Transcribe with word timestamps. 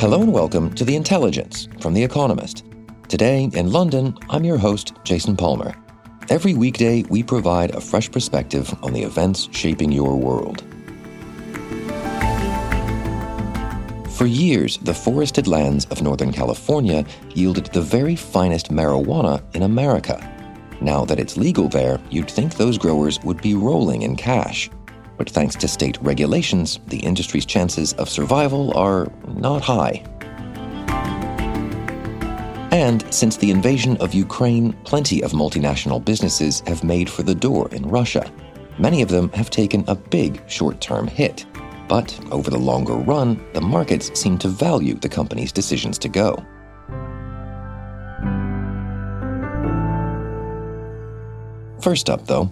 Hello 0.00 0.22
and 0.22 0.32
welcome 0.32 0.72
to 0.74 0.84
The 0.84 0.94
Intelligence 0.94 1.66
from 1.80 1.92
The 1.92 2.04
Economist. 2.04 2.62
Today 3.08 3.50
in 3.52 3.72
London, 3.72 4.16
I'm 4.30 4.44
your 4.44 4.56
host, 4.56 4.92
Jason 5.02 5.36
Palmer. 5.36 5.74
Every 6.28 6.54
weekday, 6.54 7.02
we 7.10 7.24
provide 7.24 7.74
a 7.74 7.80
fresh 7.80 8.08
perspective 8.08 8.72
on 8.84 8.92
the 8.92 9.02
events 9.02 9.48
shaping 9.50 9.90
your 9.90 10.14
world. 10.14 10.62
For 14.10 14.26
years, 14.26 14.78
the 14.78 14.94
forested 14.94 15.48
lands 15.48 15.84
of 15.86 16.00
Northern 16.00 16.30
California 16.30 17.04
yielded 17.34 17.66
the 17.66 17.82
very 17.82 18.14
finest 18.14 18.70
marijuana 18.70 19.42
in 19.56 19.64
America. 19.64 20.16
Now 20.80 21.04
that 21.06 21.18
it's 21.18 21.36
legal 21.36 21.68
there, 21.68 21.98
you'd 22.08 22.30
think 22.30 22.54
those 22.54 22.78
growers 22.78 23.18
would 23.24 23.42
be 23.42 23.56
rolling 23.56 24.02
in 24.02 24.14
cash. 24.14 24.70
But 25.18 25.28
thanks 25.28 25.56
to 25.56 25.68
state 25.68 25.98
regulations, 26.00 26.78
the 26.86 27.00
industry's 27.00 27.44
chances 27.44 27.92
of 27.94 28.08
survival 28.08 28.74
are 28.78 29.12
not 29.26 29.60
high. 29.60 30.04
And 32.70 33.04
since 33.12 33.36
the 33.36 33.50
invasion 33.50 33.96
of 33.96 34.14
Ukraine, 34.14 34.72
plenty 34.84 35.22
of 35.22 35.32
multinational 35.32 36.04
businesses 36.04 36.62
have 36.66 36.84
made 36.84 37.10
for 37.10 37.24
the 37.24 37.34
door 37.34 37.68
in 37.72 37.88
Russia. 37.88 38.30
Many 38.78 39.02
of 39.02 39.08
them 39.08 39.30
have 39.30 39.50
taken 39.50 39.84
a 39.88 39.96
big 39.96 40.40
short 40.48 40.80
term 40.80 41.08
hit. 41.08 41.44
But 41.88 42.18
over 42.30 42.50
the 42.50 42.58
longer 42.58 42.94
run, 42.94 43.44
the 43.54 43.60
markets 43.60 44.18
seem 44.18 44.38
to 44.38 44.48
value 44.48 44.94
the 44.94 45.08
company's 45.08 45.50
decisions 45.50 45.98
to 45.98 46.08
go. 46.08 46.36
First 51.80 52.10
up, 52.10 52.26
though, 52.26 52.50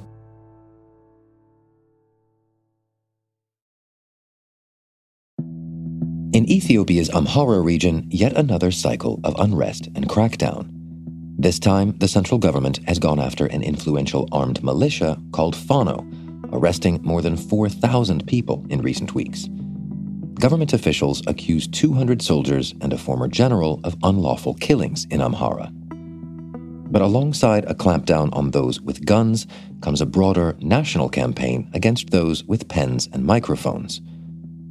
Ethiopia's 6.48 7.08
Amhara 7.10 7.60
region, 7.60 8.06
yet 8.08 8.32
another 8.36 8.70
cycle 8.70 9.18
of 9.24 9.34
unrest 9.36 9.88
and 9.96 10.08
crackdown. 10.08 10.68
This 11.36 11.58
time, 11.58 11.98
the 11.98 12.06
central 12.06 12.38
government 12.38 12.78
has 12.86 13.00
gone 13.00 13.18
after 13.18 13.46
an 13.46 13.64
influential 13.64 14.28
armed 14.30 14.62
militia 14.62 15.20
called 15.32 15.56
Fano, 15.56 16.06
arresting 16.52 17.00
more 17.02 17.20
than 17.20 17.36
4,000 17.36 18.28
people 18.28 18.64
in 18.70 18.80
recent 18.80 19.12
weeks. 19.12 19.48
Government 20.34 20.72
officials 20.72 21.20
accuse 21.26 21.66
200 21.66 22.22
soldiers 22.22 22.74
and 22.80 22.92
a 22.92 22.98
former 22.98 23.26
general 23.26 23.80
of 23.82 23.96
unlawful 24.04 24.54
killings 24.54 25.04
in 25.10 25.20
Amhara. 25.20 25.70
But 26.92 27.02
alongside 27.02 27.64
a 27.64 27.74
clampdown 27.74 28.28
on 28.32 28.52
those 28.52 28.80
with 28.80 29.04
guns 29.04 29.48
comes 29.80 30.00
a 30.00 30.06
broader 30.06 30.56
national 30.60 31.08
campaign 31.08 31.68
against 31.74 32.10
those 32.10 32.44
with 32.44 32.68
pens 32.68 33.08
and 33.12 33.24
microphones. 33.24 34.00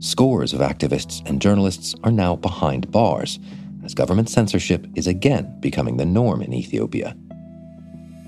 Scores 0.06 0.54
of 0.54 0.60
activists 0.60 1.28
and 1.28 1.42
journalists 1.42 1.96
are 2.04 2.12
now 2.12 2.36
behind 2.36 2.92
bars, 2.92 3.40
as 3.84 3.96
government 3.96 4.30
censorship 4.30 4.86
is 4.94 5.08
again 5.08 5.60
becoming 5.62 5.98
the 5.98 6.06
norm 6.06 6.44
in 6.44 6.54
Ethiopia. 6.54 7.18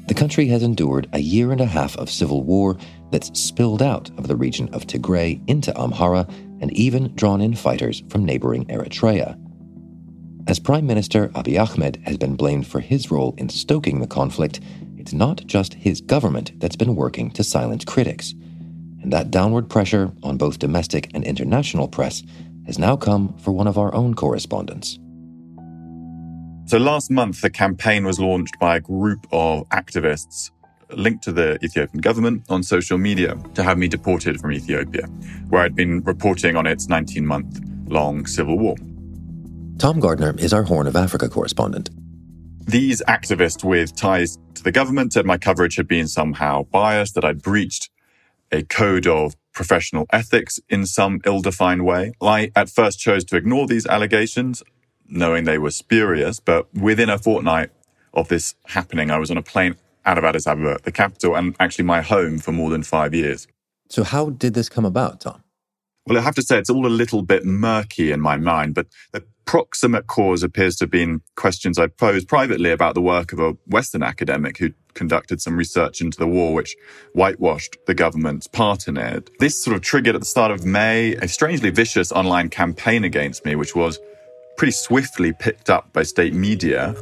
The 0.08 0.16
country 0.16 0.48
has 0.48 0.64
endured 0.64 1.08
a 1.14 1.20
year 1.20 1.52
and 1.52 1.62
a 1.62 1.68
half 1.68 1.96
of 1.98 2.10
civil 2.10 2.42
war 2.42 2.78
that's 3.12 3.40
spilled 3.40 3.84
out 3.84 4.10
of 4.18 4.28
the 4.28 4.36
region 4.36 4.74
of 4.74 4.88
Tigray 4.88 5.40
into 5.48 5.72
Amhara 5.74 6.28
and 6.62 6.74
even 6.74 7.14
drawn 7.14 7.42
in 7.42 7.54
fighters 7.54 8.02
from 8.10 8.26
neighboring 8.26 8.66
Eritrea. 8.66 9.38
As 10.48 10.58
Prime 10.58 10.88
Minister 10.88 11.28
Abiy 11.30 11.62
Ahmed 11.62 12.02
has 12.06 12.18
been 12.18 12.36
blamed 12.36 12.66
for 12.66 12.80
his 12.80 13.12
role 13.12 13.36
in 13.38 13.50
stoking 13.50 14.00
the 14.00 14.08
conflict, 14.08 14.62
it's 14.98 15.14
not 15.14 15.46
just 15.46 15.76
his 15.76 16.02
government 16.02 16.60
that's 16.60 16.76
been 16.76 16.96
working 16.96 17.30
to 17.34 17.44
silence 17.44 17.86
critics 17.86 18.34
and 19.08 19.14
that 19.14 19.32
downward 19.32 19.70
pressure 19.70 20.12
on 20.22 20.36
both 20.36 20.60
domestic 20.60 21.10
and 21.14 21.24
international 21.24 21.88
press 21.88 22.24
has 22.66 22.78
now 22.78 22.98
come 22.98 23.34
for 23.38 23.54
one 23.54 23.66
of 23.66 23.78
our 23.78 23.96
own 23.96 24.14
correspondents. 24.14 25.00
So 26.66 26.78
last 26.78 27.10
month, 27.10 27.40
the 27.40 27.50
campaign 27.50 28.04
was 28.04 28.20
launched 28.20 28.60
by 28.60 28.76
a 28.76 28.82
group 28.82 29.26
of 29.32 29.64
activists 29.70 30.52
linked 30.92 31.24
to 31.24 31.32
the 31.32 31.58
Ethiopian 31.64 32.02
government 32.02 32.44
on 32.50 32.64
social 32.64 32.98
media 32.98 33.38
to 33.54 33.64
have 33.64 33.78
me 33.78 33.88
deported 33.88 34.42
from 34.42 34.52
Ethiopia, 34.52 35.06
where 35.48 35.62
I'd 35.62 35.74
been 35.74 36.02
reporting 36.04 36.58
on 36.58 36.68
its 36.68 36.90
19 36.90 37.26
month 37.26 37.62
long 37.88 38.26
civil 38.26 38.60
war. 38.60 38.76
Tom 39.78 40.02
Gardner 40.02 40.36
is 40.38 40.52
our 40.52 40.64
Horn 40.64 40.86
of 40.86 40.98
Africa 40.98 41.30
correspondent. 41.30 41.92
These 42.66 43.02
activists 43.08 43.64
with 43.64 43.96
ties 43.96 44.38
to 44.56 44.64
the 44.64 44.74
government 44.74 45.14
said 45.14 45.26
my 45.26 45.38
coverage 45.38 45.78
had 45.78 45.88
been 45.88 46.10
somehow 46.10 46.64
biased, 46.64 47.16
that 47.16 47.24
I'd 47.24 47.42
breached 47.42 47.90
a 48.52 48.64
code 48.64 49.08
of 49.08 49.36
professional 49.54 50.06
ethics 50.12 50.60
in 50.70 50.86
some 50.86 51.20
ill 51.26 51.42
defined 51.42 51.86
way. 51.86 52.12
I 52.22 52.52
at 52.56 52.70
first 52.70 53.00
chose 53.00 53.24
to 53.26 53.36
ignore 53.36 53.68
these 53.68 53.88
allegations, 53.88 54.64
knowing 55.08 55.46
they 55.46 55.58
were 55.58 55.72
spurious, 55.72 56.40
but 56.40 56.74
within 56.74 57.10
a 57.10 57.18
fortnight 57.18 57.72
of 58.14 58.28
this 58.28 58.56
happening, 58.68 59.12
I 59.12 59.18
was 59.18 59.32
on 59.32 59.38
a 59.38 59.42
plane 59.42 59.76
out 60.06 60.18
of 60.18 60.24
Addis 60.24 60.48
Ababa, 60.48 60.80
the 60.84 60.92
capital, 60.92 61.36
and 61.36 61.56
actually 61.60 61.86
my 61.86 62.02
home 62.02 62.40
for 62.40 62.52
more 62.52 62.70
than 62.70 62.84
five 62.84 63.14
years. 63.14 63.48
So, 63.90 64.04
how 64.04 64.30
did 64.30 64.54
this 64.54 64.70
come 64.70 64.86
about, 64.86 65.22
Tom? 65.22 65.44
Well, 66.06 66.18
I 66.18 66.22
have 66.22 66.36
to 66.36 66.42
say 66.42 66.58
it's 66.58 66.70
all 66.70 66.86
a 66.86 66.88
little 66.88 67.22
bit 67.22 67.46
murky 67.46 68.12
in 68.12 68.22
my 68.22 68.38
mind, 68.38 68.76
but 68.76 68.88
the 69.12 69.24
proximate 69.48 70.08
cause 70.08 70.44
appears 70.44 70.76
to 70.76 70.84
have 70.84 70.92
been 70.92 71.22
questions 71.36 71.80
I 71.80 71.88
posed 71.88 72.28
privately 72.28 72.70
about 72.70 72.94
the 72.94 73.02
work 73.02 73.32
of 73.32 73.40
a 73.40 73.58
Western 73.66 74.04
academic 74.04 74.58
who 74.58 74.72
conducted 74.94 75.42
some 75.42 75.56
research 75.56 76.02
into 76.02 76.18
the 76.20 76.28
war, 76.28 76.54
which 76.54 76.76
whitewashed 77.14 77.78
the 77.88 77.94
government's 77.94 78.46
part 78.46 78.88
in 78.88 78.98
it. 78.98 79.30
This 79.40 79.64
sort 79.64 79.76
of 79.76 79.82
triggered 79.82 80.16
at 80.16 80.22
the 80.22 80.28
start 80.28 80.52
of 80.52 80.66
May 80.66 81.16
a 81.16 81.28
strangely 81.28 81.70
vicious 81.70 82.12
online 82.12 82.50
campaign 82.50 83.06
against 83.06 83.46
me, 83.46 83.56
which 83.56 83.74
was 83.74 84.00
pretty 84.58 84.74
swiftly 84.74 85.32
picked 85.32 85.70
up 85.70 85.94
by 85.94 86.04
state 86.04 86.34
media. 86.34 86.94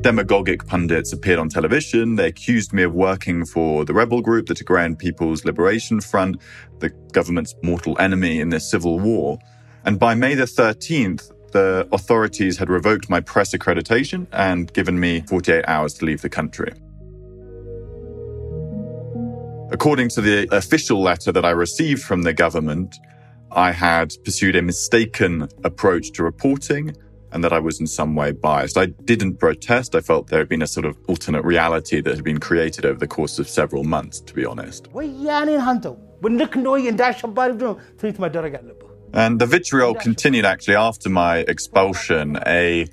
Demagogic 0.00 0.66
pundits 0.66 1.12
appeared 1.12 1.38
on 1.38 1.48
television. 1.48 2.16
They 2.16 2.28
accused 2.28 2.72
me 2.72 2.82
of 2.82 2.94
working 2.94 3.44
for 3.44 3.84
the 3.84 3.94
rebel 3.94 4.22
group, 4.22 4.46
the 4.46 4.54
Tigrayan 4.54 4.98
People's 4.98 5.44
Liberation 5.44 6.00
Front, 6.00 6.40
the 6.80 6.88
government's 7.12 7.54
mortal 7.62 7.96
enemy 8.00 8.40
in 8.40 8.48
this 8.48 8.68
civil 8.68 8.98
war. 8.98 9.38
And 9.84 9.98
by 9.98 10.14
May 10.14 10.34
the 10.34 10.44
13th, 10.44 11.32
the 11.52 11.88
authorities 11.92 12.56
had 12.56 12.70
revoked 12.70 13.10
my 13.10 13.20
press 13.20 13.52
accreditation 13.52 14.26
and 14.32 14.72
given 14.72 14.98
me 14.98 15.20
48 15.22 15.64
hours 15.66 15.94
to 15.94 16.04
leave 16.04 16.22
the 16.22 16.28
country. 16.28 16.72
According 19.70 20.08
to 20.10 20.20
the 20.20 20.48
official 20.54 21.00
letter 21.00 21.32
that 21.32 21.44
I 21.44 21.50
received 21.50 22.02
from 22.02 22.22
the 22.22 22.32
government, 22.32 22.94
I 23.50 23.72
had 23.72 24.12
pursued 24.24 24.56
a 24.56 24.62
mistaken 24.62 25.48
approach 25.64 26.12
to 26.12 26.22
reporting 26.22 26.94
and 27.32 27.42
that 27.42 27.52
I 27.52 27.58
was 27.58 27.80
in 27.80 27.86
some 27.86 28.14
way 28.14 28.32
biased. 28.32 28.76
I 28.76 28.86
didn't 28.86 29.38
protest. 29.38 29.94
I 29.94 30.00
felt 30.00 30.28
there 30.28 30.38
had 30.38 30.48
been 30.48 30.62
a 30.62 30.66
sort 30.66 30.84
of 30.84 30.98
alternate 31.08 31.42
reality 31.44 32.02
that 32.02 32.14
had 32.14 32.24
been 32.24 32.40
created 32.40 32.84
over 32.84 32.98
the 32.98 33.06
course 33.06 33.38
of 33.38 33.48
several 33.48 33.84
months, 33.84 34.20
to 34.20 34.34
be 34.34 34.44
honest. 34.44 34.88
And 39.13 39.39
the 39.41 39.45
vitriol 39.45 39.93
continued 39.95 40.45
actually 40.45 40.75
after 40.75 41.09
my 41.09 41.37
expulsion. 41.53 42.25
A 42.45 42.85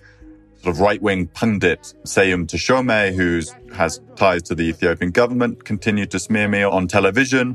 sort 0.60 0.70
of 0.74 0.80
right 0.80 1.02
wing 1.02 1.26
pundit, 1.38 1.82
Seyum 2.12 2.42
Teshome, 2.46 3.14
who 3.18 3.28
has 3.74 4.00
ties 4.16 4.42
to 4.48 4.54
the 4.54 4.64
Ethiopian 4.72 5.10
government, 5.10 5.64
continued 5.64 6.10
to 6.12 6.18
smear 6.26 6.48
me 6.56 6.62
on 6.76 6.82
television. 6.96 7.46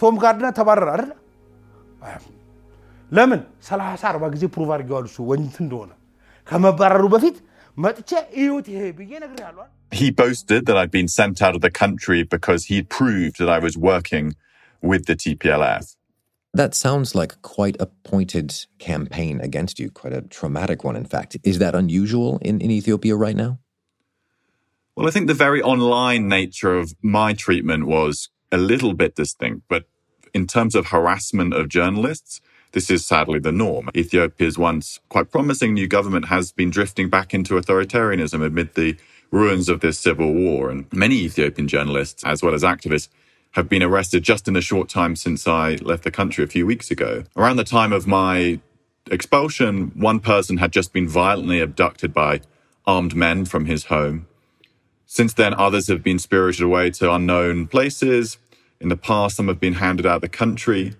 ቶም 0.00 0.14
ጋርድነር 0.22 0.52
ተባረረ 0.58 0.88
አይደለ? 0.94 1.12
ለምን 3.16 3.40
30 3.68 4.04
40 4.08 4.30
ጊዜ 4.34 4.44
ፕሩቭ 4.54 4.68
አድርገዋል 4.74 5.04
እሱ 5.08 5.16
ወንት 5.30 5.54
እንደሆነ 5.64 5.92
ከመባረሩ 6.50 7.04
በፊት 7.14 7.36
መጥቼ 7.84 8.10
እዩት 8.40 8.66
ይሄ 8.74 8.82
ብዬ 8.98 9.12
ነግሬሃለሁ። 9.24 9.64
He 10.00 10.08
boasted 10.20 10.62
that 10.68 10.76
I'd 10.80 10.94
been 10.98 11.10
sent 11.18 11.36
out 11.46 11.54
of 11.58 11.62
the 11.66 11.72
country 11.82 12.20
because 12.34 12.60
he'd 12.70 12.88
proved 12.98 13.36
that 13.40 13.50
I 13.56 13.60
was 13.66 13.74
working 13.90 14.26
with 14.90 15.02
the 15.08 15.16
TPLF. 15.22 15.84
That 16.53 16.75
sounds 16.75 17.15
like 17.15 17.41
quite 17.41 17.77
a 17.79 17.85
pointed 17.85 18.53
campaign 18.77 19.39
against 19.39 19.79
you, 19.79 19.89
quite 19.89 20.11
a 20.11 20.21
traumatic 20.21 20.83
one, 20.83 20.97
in 20.97 21.05
fact. 21.05 21.37
Is 21.43 21.59
that 21.59 21.75
unusual 21.75 22.39
in, 22.39 22.59
in 22.59 22.69
Ethiopia 22.69 23.15
right 23.15 23.35
now? 23.35 23.59
Well, 24.95 25.07
I 25.07 25.11
think 25.11 25.27
the 25.27 25.33
very 25.33 25.61
online 25.61 26.27
nature 26.27 26.77
of 26.77 26.93
my 27.01 27.33
treatment 27.33 27.85
was 27.87 28.29
a 28.51 28.57
little 28.57 28.93
bit 28.93 29.15
distinct, 29.15 29.63
but 29.69 29.85
in 30.33 30.45
terms 30.45 30.75
of 30.75 30.87
harassment 30.87 31.53
of 31.53 31.69
journalists, 31.69 32.41
this 32.73 32.89
is 32.89 33.05
sadly 33.05 33.39
the 33.39 33.53
norm. 33.53 33.89
Ethiopia's 33.95 34.57
once 34.57 34.99
quite 35.07 35.31
promising 35.31 35.73
new 35.73 35.87
government 35.87 36.25
has 36.25 36.51
been 36.51 36.69
drifting 36.69 37.09
back 37.09 37.33
into 37.33 37.55
authoritarianism 37.55 38.45
amid 38.45 38.75
the 38.75 38.97
ruins 39.29 39.69
of 39.69 39.79
this 39.79 39.97
civil 39.97 40.33
war. 40.33 40.69
And 40.69 40.91
many 40.91 41.15
Ethiopian 41.15 41.69
journalists, 41.69 42.23
as 42.25 42.43
well 42.43 42.53
as 42.53 42.63
activists, 42.63 43.09
have 43.51 43.67
been 43.67 43.83
arrested 43.83 44.23
just 44.23 44.47
in 44.47 44.53
the 44.53 44.61
short 44.61 44.89
time 44.89 45.15
since 45.15 45.47
I 45.47 45.75
left 45.75 46.03
the 46.03 46.11
country 46.11 46.43
a 46.43 46.47
few 46.47 46.65
weeks 46.65 46.89
ago. 46.89 47.23
Around 47.35 47.57
the 47.57 47.63
time 47.63 47.91
of 47.91 48.07
my 48.07 48.59
expulsion, 49.09 49.91
one 49.95 50.19
person 50.19 50.57
had 50.57 50.71
just 50.71 50.93
been 50.93 51.07
violently 51.07 51.59
abducted 51.59 52.13
by 52.13 52.41
armed 52.85 53.15
men 53.15 53.45
from 53.45 53.65
his 53.65 53.85
home. 53.85 54.27
Since 55.05 55.33
then, 55.33 55.53
others 55.53 55.87
have 55.87 56.01
been 56.01 56.19
spirited 56.19 56.63
away 56.63 56.91
to 56.91 57.11
unknown 57.11 57.67
places. 57.67 58.37
In 58.79 58.87
the 58.87 58.95
past, 58.97 59.35
some 59.35 59.49
have 59.49 59.59
been 59.59 59.73
handed 59.73 60.05
out 60.05 60.15
of 60.15 60.21
the 60.21 60.29
country. 60.29 60.95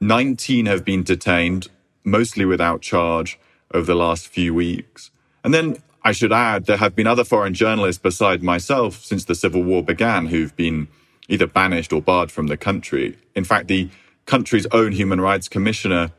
19 0.00 0.66
have 0.66 0.84
been 0.84 1.02
detained, 1.02 1.68
mostly 2.04 2.44
without 2.44 2.82
charge, 2.82 3.38
over 3.72 3.86
the 3.86 3.94
last 3.94 4.28
few 4.28 4.52
weeks. 4.52 5.10
And 5.42 5.54
then 5.54 5.78
I 6.04 6.12
should 6.12 6.32
add, 6.32 6.66
there 6.66 6.76
have 6.76 6.94
been 6.94 7.06
other 7.06 7.24
foreign 7.24 7.54
journalists 7.54 8.00
beside 8.00 8.42
myself 8.42 9.02
since 9.02 9.24
the 9.24 9.34
civil 9.34 9.62
war 9.62 9.82
began 9.82 10.26
who've 10.26 10.54
been 10.54 10.88
either 11.28 11.46
banished 11.46 11.92
or 11.92 12.02
barred 12.02 12.30
from 12.30 12.48
the 12.48 12.56
country. 12.56 13.16
In 13.34 13.44
fact, 13.44 13.68
the 13.68 13.90
country's 14.26 14.66
own 14.72 14.92
human 14.92 15.20
rights 15.20 15.48
commissioner 15.48 16.12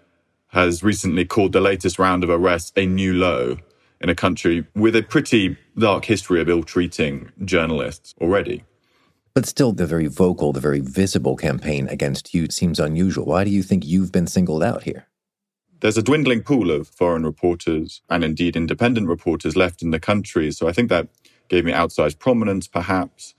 has 0.50 0.84
recently 0.84 1.26
called 1.26 1.52
the 1.52 1.62
latest 1.62 2.00
round 2.00 2.24
of 2.24 2.30
arrests 2.30 2.72
a 2.76 2.86
new 2.86 3.14
low 3.14 3.58
in 4.00 4.10
a 4.10 4.16
country 4.16 4.66
with 4.76 4.96
a 4.96 5.04
pretty 5.04 5.58
dark 5.78 6.06
history 6.06 6.42
of 6.42 6.50
ill 6.50 6.64
treating 6.64 7.32
journalists 7.44 8.14
already. 8.22 8.64
But 9.34 9.46
still, 9.46 9.74
the 9.74 9.86
very 9.86 10.08
vocal, 10.08 10.54
the 10.54 10.62
very 10.62 10.80
visible 10.80 11.36
campaign 11.36 11.90
against 11.90 12.34
you 12.34 12.48
seems 12.50 12.80
unusual. 12.80 13.26
Why 13.26 13.44
do 13.44 13.50
you 13.50 13.64
think 13.64 13.86
you've 13.86 14.12
been 14.12 14.28
singled 14.28 14.64
out 14.64 14.84
here? 14.84 15.08
There's 15.82 15.98
a 15.98 16.04
dwindling 16.04 16.44
pool 16.44 16.72
of 16.72 16.88
foreign 16.88 17.26
reporters 17.26 18.02
and 18.10 18.24
indeed 18.24 18.56
independent 18.56 19.08
reporters 19.10 19.58
left 19.58 19.82
in 19.82 19.92
the 19.92 20.00
country. 20.00 20.52
So 20.52 20.70
I 20.70 20.72
think 20.72 20.90
that 20.90 21.10
gave 21.50 21.66
me 21.66 21.74
outsized 21.74 22.18
prominence, 22.18 22.68
perhaps. 22.68 23.36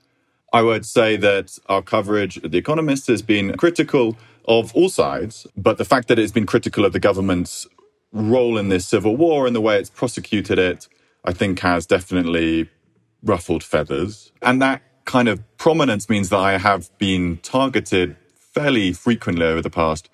I 0.56 0.62
would 0.62 0.86
say 0.86 1.18
that 1.18 1.58
our 1.66 1.82
coverage 1.82 2.42
at 2.42 2.50
The 2.50 2.56
Economist 2.56 3.08
has 3.08 3.20
been 3.20 3.54
critical 3.58 4.16
of 4.48 4.74
all 4.74 4.88
sides, 4.88 5.46
but 5.54 5.76
the 5.76 5.84
fact 5.84 6.08
that 6.08 6.18
it's 6.18 6.32
been 6.32 6.46
critical 6.46 6.86
of 6.86 6.94
the 6.94 6.98
government's 6.98 7.66
role 8.10 8.56
in 8.56 8.70
this 8.70 8.86
civil 8.86 9.18
war 9.18 9.46
and 9.46 9.54
the 9.54 9.60
way 9.60 9.78
it's 9.78 9.90
prosecuted 9.90 10.58
it, 10.58 10.88
I 11.26 11.34
think 11.34 11.60
has 11.60 11.84
definitely 11.84 12.70
ruffled 13.22 13.62
feathers. 13.62 14.32
And 14.40 14.62
that 14.62 14.80
kind 15.04 15.28
of 15.28 15.42
prominence 15.58 16.08
means 16.08 16.30
that 16.30 16.38
I 16.38 16.56
have 16.56 16.88
been 16.96 17.36
targeted 17.42 18.16
fairly 18.34 18.94
frequently 18.94 19.44
over 19.44 19.60
the 19.60 19.68
past 19.68 20.08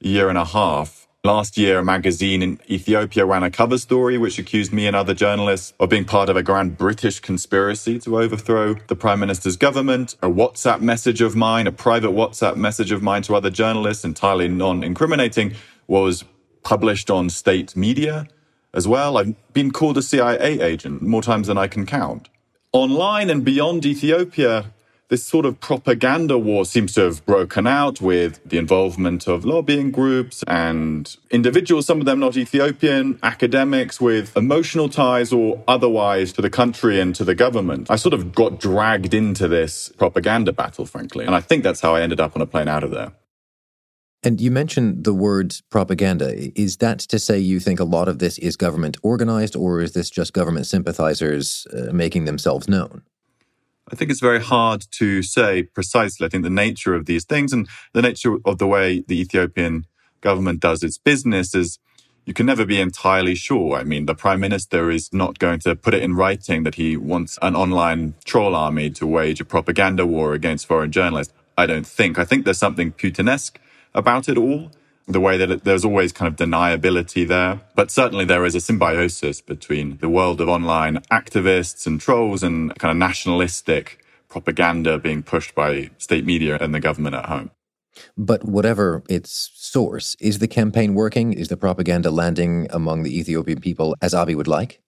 year 0.00 0.28
and 0.28 0.36
a 0.36 0.44
half. 0.44 1.07
Last 1.24 1.58
year, 1.58 1.80
a 1.80 1.84
magazine 1.84 2.42
in 2.42 2.60
Ethiopia 2.70 3.26
ran 3.26 3.42
a 3.42 3.50
cover 3.50 3.76
story 3.76 4.16
which 4.18 4.38
accused 4.38 4.72
me 4.72 4.86
and 4.86 4.94
other 4.94 5.14
journalists 5.14 5.74
of 5.80 5.88
being 5.88 6.04
part 6.04 6.28
of 6.28 6.36
a 6.36 6.44
grand 6.44 6.78
British 6.78 7.18
conspiracy 7.18 7.98
to 7.98 8.20
overthrow 8.20 8.74
the 8.86 8.94
Prime 8.94 9.18
Minister's 9.18 9.56
government. 9.56 10.14
A 10.22 10.28
WhatsApp 10.28 10.80
message 10.80 11.20
of 11.20 11.34
mine, 11.34 11.66
a 11.66 11.72
private 11.72 12.12
WhatsApp 12.12 12.54
message 12.54 12.92
of 12.92 13.02
mine 13.02 13.22
to 13.22 13.34
other 13.34 13.50
journalists, 13.50 14.04
entirely 14.04 14.46
non 14.46 14.84
incriminating, 14.84 15.54
was 15.88 16.24
published 16.62 17.10
on 17.10 17.30
state 17.30 17.74
media 17.74 18.28
as 18.72 18.86
well. 18.86 19.18
I've 19.18 19.34
been 19.52 19.72
called 19.72 19.98
a 19.98 20.02
CIA 20.02 20.60
agent 20.60 21.02
more 21.02 21.20
times 21.20 21.48
than 21.48 21.58
I 21.58 21.66
can 21.66 21.84
count. 21.84 22.28
Online 22.72 23.28
and 23.28 23.44
beyond 23.44 23.84
Ethiopia, 23.84 24.72
this 25.08 25.24
sort 25.24 25.46
of 25.46 25.58
propaganda 25.60 26.38
war 26.38 26.64
seems 26.64 26.92
to 26.94 27.00
have 27.00 27.24
broken 27.24 27.66
out 27.66 28.00
with 28.00 28.40
the 28.44 28.58
involvement 28.58 29.26
of 29.26 29.44
lobbying 29.44 29.90
groups 29.90 30.44
and 30.46 31.16
individuals, 31.30 31.86
some 31.86 32.00
of 32.00 32.06
them 32.06 32.20
not 32.20 32.36
Ethiopian, 32.36 33.18
academics 33.22 34.00
with 34.00 34.36
emotional 34.36 34.88
ties 34.88 35.32
or 35.32 35.62
otherwise 35.66 36.32
to 36.34 36.42
the 36.42 36.50
country 36.50 37.00
and 37.00 37.14
to 37.14 37.24
the 37.24 37.34
government. 37.34 37.90
I 37.90 37.96
sort 37.96 38.12
of 38.12 38.34
got 38.34 38.60
dragged 38.60 39.14
into 39.14 39.48
this 39.48 39.88
propaganda 39.96 40.52
battle, 40.52 40.84
frankly. 40.84 41.24
And 41.24 41.34
I 41.34 41.40
think 41.40 41.62
that's 41.62 41.80
how 41.80 41.94
I 41.94 42.02
ended 42.02 42.20
up 42.20 42.36
on 42.36 42.42
a 42.42 42.46
plane 42.46 42.68
out 42.68 42.84
of 42.84 42.90
there. 42.90 43.12
And 44.22 44.40
you 44.40 44.50
mentioned 44.50 45.04
the 45.04 45.14
word 45.14 45.54
propaganda. 45.70 46.34
Is 46.60 46.78
that 46.78 46.98
to 47.00 47.18
say 47.18 47.38
you 47.38 47.60
think 47.60 47.78
a 47.80 47.84
lot 47.84 48.08
of 48.08 48.18
this 48.18 48.36
is 48.38 48.56
government 48.56 48.96
organized, 49.02 49.54
or 49.54 49.80
is 49.80 49.92
this 49.92 50.10
just 50.10 50.32
government 50.32 50.66
sympathizers 50.66 51.66
uh, 51.72 51.92
making 51.92 52.24
themselves 52.24 52.68
known? 52.68 53.02
I 53.90 53.96
think 53.96 54.10
it's 54.10 54.20
very 54.20 54.42
hard 54.42 54.84
to 54.92 55.22
say 55.22 55.62
precisely. 55.62 56.26
I 56.26 56.28
think 56.28 56.44
the 56.44 56.50
nature 56.50 56.94
of 56.94 57.06
these 57.06 57.24
things 57.24 57.52
and 57.52 57.68
the 57.94 58.02
nature 58.02 58.36
of 58.44 58.58
the 58.58 58.66
way 58.66 59.04
the 59.06 59.20
Ethiopian 59.20 59.86
government 60.20 60.60
does 60.60 60.82
its 60.82 60.98
business 60.98 61.54
is 61.54 61.78
you 62.26 62.34
can 62.34 62.44
never 62.44 62.66
be 62.66 62.78
entirely 62.80 63.34
sure. 63.34 63.76
I 63.76 63.84
mean, 63.84 64.04
the 64.04 64.14
prime 64.14 64.40
minister 64.40 64.90
is 64.90 65.10
not 65.12 65.38
going 65.38 65.60
to 65.60 65.74
put 65.74 65.94
it 65.94 66.02
in 66.02 66.14
writing 66.14 66.64
that 66.64 66.74
he 66.74 66.96
wants 66.96 67.38
an 67.40 67.56
online 67.56 68.14
troll 68.26 68.54
army 68.54 68.90
to 68.90 69.06
wage 69.06 69.40
a 69.40 69.46
propaganda 69.46 70.04
war 70.06 70.34
against 70.34 70.66
foreign 70.66 70.92
journalists. 70.92 71.32
I 71.56 71.64
don't 71.66 71.86
think. 71.86 72.18
I 72.18 72.24
think 72.24 72.44
there's 72.44 72.58
something 72.58 72.92
Putinesque 72.92 73.56
about 73.94 74.28
it 74.28 74.36
all, 74.36 74.70
the 75.08 75.20
way 75.20 75.36
that 75.38 75.50
it, 75.50 75.64
there's 75.64 75.84
always 75.84 76.12
kind 76.12 76.28
of 76.28 76.36
deniability 76.36 77.26
there. 77.26 77.60
But 77.74 77.90
certainly 77.90 78.24
there 78.24 78.44
is 78.44 78.54
a 78.54 78.60
symbiosis 78.60 79.40
between 79.40 79.98
the 79.98 80.08
world 80.08 80.40
of 80.40 80.48
online 80.48 80.98
activists 81.10 81.86
and 81.86 82.00
trolls 82.00 82.42
and 82.42 82.74
kind 82.78 82.92
of 82.92 82.96
nationalistic 82.96 84.04
propaganda 84.28 84.98
being 84.98 85.22
pushed 85.22 85.54
by 85.54 85.90
state 85.96 86.26
media 86.26 86.58
and 86.60 86.74
the 86.74 86.80
government 86.80 87.16
at 87.16 87.26
home. 87.26 87.50
But 88.16 88.44
whatever 88.44 89.02
its 89.08 89.50
source, 89.54 90.16
is 90.20 90.38
the 90.38 90.46
campaign 90.46 90.94
working? 90.94 91.32
Is 91.32 91.48
the 91.48 91.56
propaganda 91.56 92.10
landing 92.10 92.68
among 92.70 93.02
the 93.02 93.18
Ethiopian 93.18 93.60
people 93.60 93.96
as 94.00 94.14
Abiy 94.14 94.36
would 94.36 94.46
like? 94.46 94.80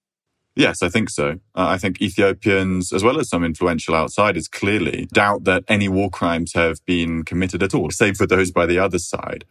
Yes, 0.57 0.83
I 0.83 0.89
think 0.89 1.11
so. 1.11 1.41
Uh, 1.55 1.69
I 1.69 1.79
think 1.79 2.03
Ethiopians, 2.03 2.93
as 2.93 3.03
well 3.03 3.19
as 3.19 3.29
some 3.29 3.45
influential 3.45 3.95
outsiders, 3.95 4.49
clearly 4.49 5.09
doubt 5.13 5.45
that 5.45 5.65
any 5.69 5.89
war 5.89 6.11
crimes 6.11 6.53
have 6.55 6.85
been 6.85 7.25
committed 7.25 7.63
at 7.63 7.75
all, 7.75 7.91
save 7.91 8.17
for 8.17 8.27
those 8.27 8.51
by 8.51 8.67
the 8.67 8.79
other 8.79 8.99
side. 8.99 9.45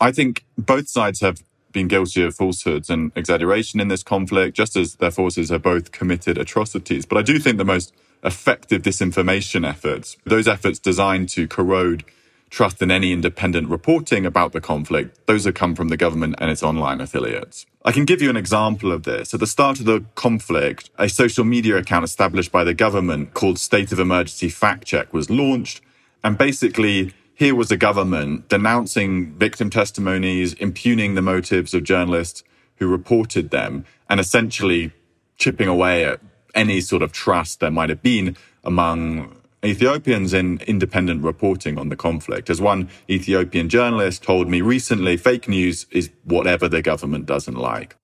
I 0.00 0.12
think 0.12 0.44
both 0.58 0.88
sides 0.88 1.20
have 1.20 1.42
been 1.72 1.88
guilty 1.88 2.22
of 2.22 2.34
falsehoods 2.34 2.88
and 2.88 3.12
exaggeration 3.16 3.80
in 3.80 3.88
this 3.88 4.02
conflict, 4.02 4.56
just 4.56 4.76
as 4.76 4.94
their 4.96 5.10
forces 5.10 5.50
have 5.50 5.62
both 5.62 5.92
committed 5.92 6.38
atrocities. 6.38 7.04
But 7.04 7.18
I 7.18 7.22
do 7.22 7.38
think 7.38 7.58
the 7.58 7.64
most 7.64 7.92
effective 8.22 8.82
disinformation 8.82 9.68
efforts, 9.68 10.16
those 10.24 10.48
efforts 10.48 10.78
designed 10.78 11.28
to 11.30 11.46
corrode 11.46 12.04
trust 12.50 12.80
in 12.80 12.90
any 12.90 13.12
independent 13.12 13.68
reporting 13.68 14.24
about 14.24 14.52
the 14.52 14.60
conflict, 14.60 15.26
those 15.26 15.44
have 15.44 15.54
come 15.54 15.74
from 15.74 15.88
the 15.88 15.96
government 15.96 16.36
and 16.38 16.50
its 16.50 16.62
online 16.62 17.00
affiliates. 17.00 17.66
I 17.84 17.90
can 17.90 18.04
give 18.04 18.22
you 18.22 18.30
an 18.30 18.36
example 18.36 18.92
of 18.92 19.02
this. 19.02 19.34
At 19.34 19.40
the 19.40 19.46
start 19.46 19.80
of 19.80 19.86
the 19.86 20.04
conflict, 20.14 20.88
a 20.96 21.08
social 21.08 21.44
media 21.44 21.76
account 21.76 22.04
established 22.04 22.52
by 22.52 22.62
the 22.62 22.72
government 22.72 23.34
called 23.34 23.58
State 23.58 23.90
of 23.90 23.98
Emergency 23.98 24.48
Fact 24.48 24.84
Check 24.86 25.12
was 25.12 25.28
launched. 25.28 25.80
And 26.22 26.38
basically, 26.38 27.12
here 27.34 27.54
was 27.54 27.68
the 27.68 27.76
government 27.76 28.48
denouncing 28.48 29.34
victim 29.34 29.70
testimonies, 29.70 30.54
impugning 30.54 31.14
the 31.14 31.22
motives 31.22 31.74
of 31.74 31.82
journalists 31.82 32.44
who 32.76 32.86
reported 32.86 33.50
them, 33.50 33.84
and 34.08 34.20
essentially 34.20 34.92
chipping 35.36 35.68
away 35.68 36.04
at 36.04 36.20
any 36.54 36.80
sort 36.80 37.02
of 37.02 37.12
trust 37.12 37.60
there 37.60 37.70
might 37.70 37.88
have 37.88 38.02
been 38.02 38.36
among 38.62 39.36
Ethiopians 39.64 40.34
in 40.34 40.60
independent 40.66 41.24
reporting 41.24 41.78
on 41.78 41.88
the 41.88 41.96
conflict. 41.96 42.50
As 42.50 42.60
one 42.60 42.88
Ethiopian 43.08 43.68
journalist 43.68 44.22
told 44.22 44.48
me 44.48 44.60
recently, 44.60 45.16
fake 45.16 45.48
news 45.48 45.86
is 45.90 46.10
whatever 46.22 46.68
the 46.68 46.82
government 46.82 47.26
doesn't 47.26 47.56
like. 47.56 47.96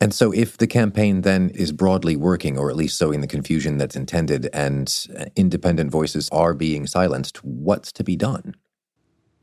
And 0.00 0.14
so, 0.14 0.32
if 0.32 0.56
the 0.56 0.66
campaign 0.66 1.20
then 1.20 1.50
is 1.50 1.72
broadly 1.72 2.16
working, 2.16 2.56
or 2.56 2.70
at 2.70 2.76
least 2.76 2.96
sowing 2.96 3.20
the 3.20 3.26
confusion 3.26 3.76
that's 3.76 3.96
intended, 3.96 4.48
and 4.52 5.06
uh, 5.18 5.26
independent 5.36 5.90
voices 5.90 6.28
are 6.32 6.54
being 6.54 6.86
silenced, 6.86 7.44
what's 7.44 7.92
to 7.92 8.04
be 8.04 8.16
done? 8.16 8.56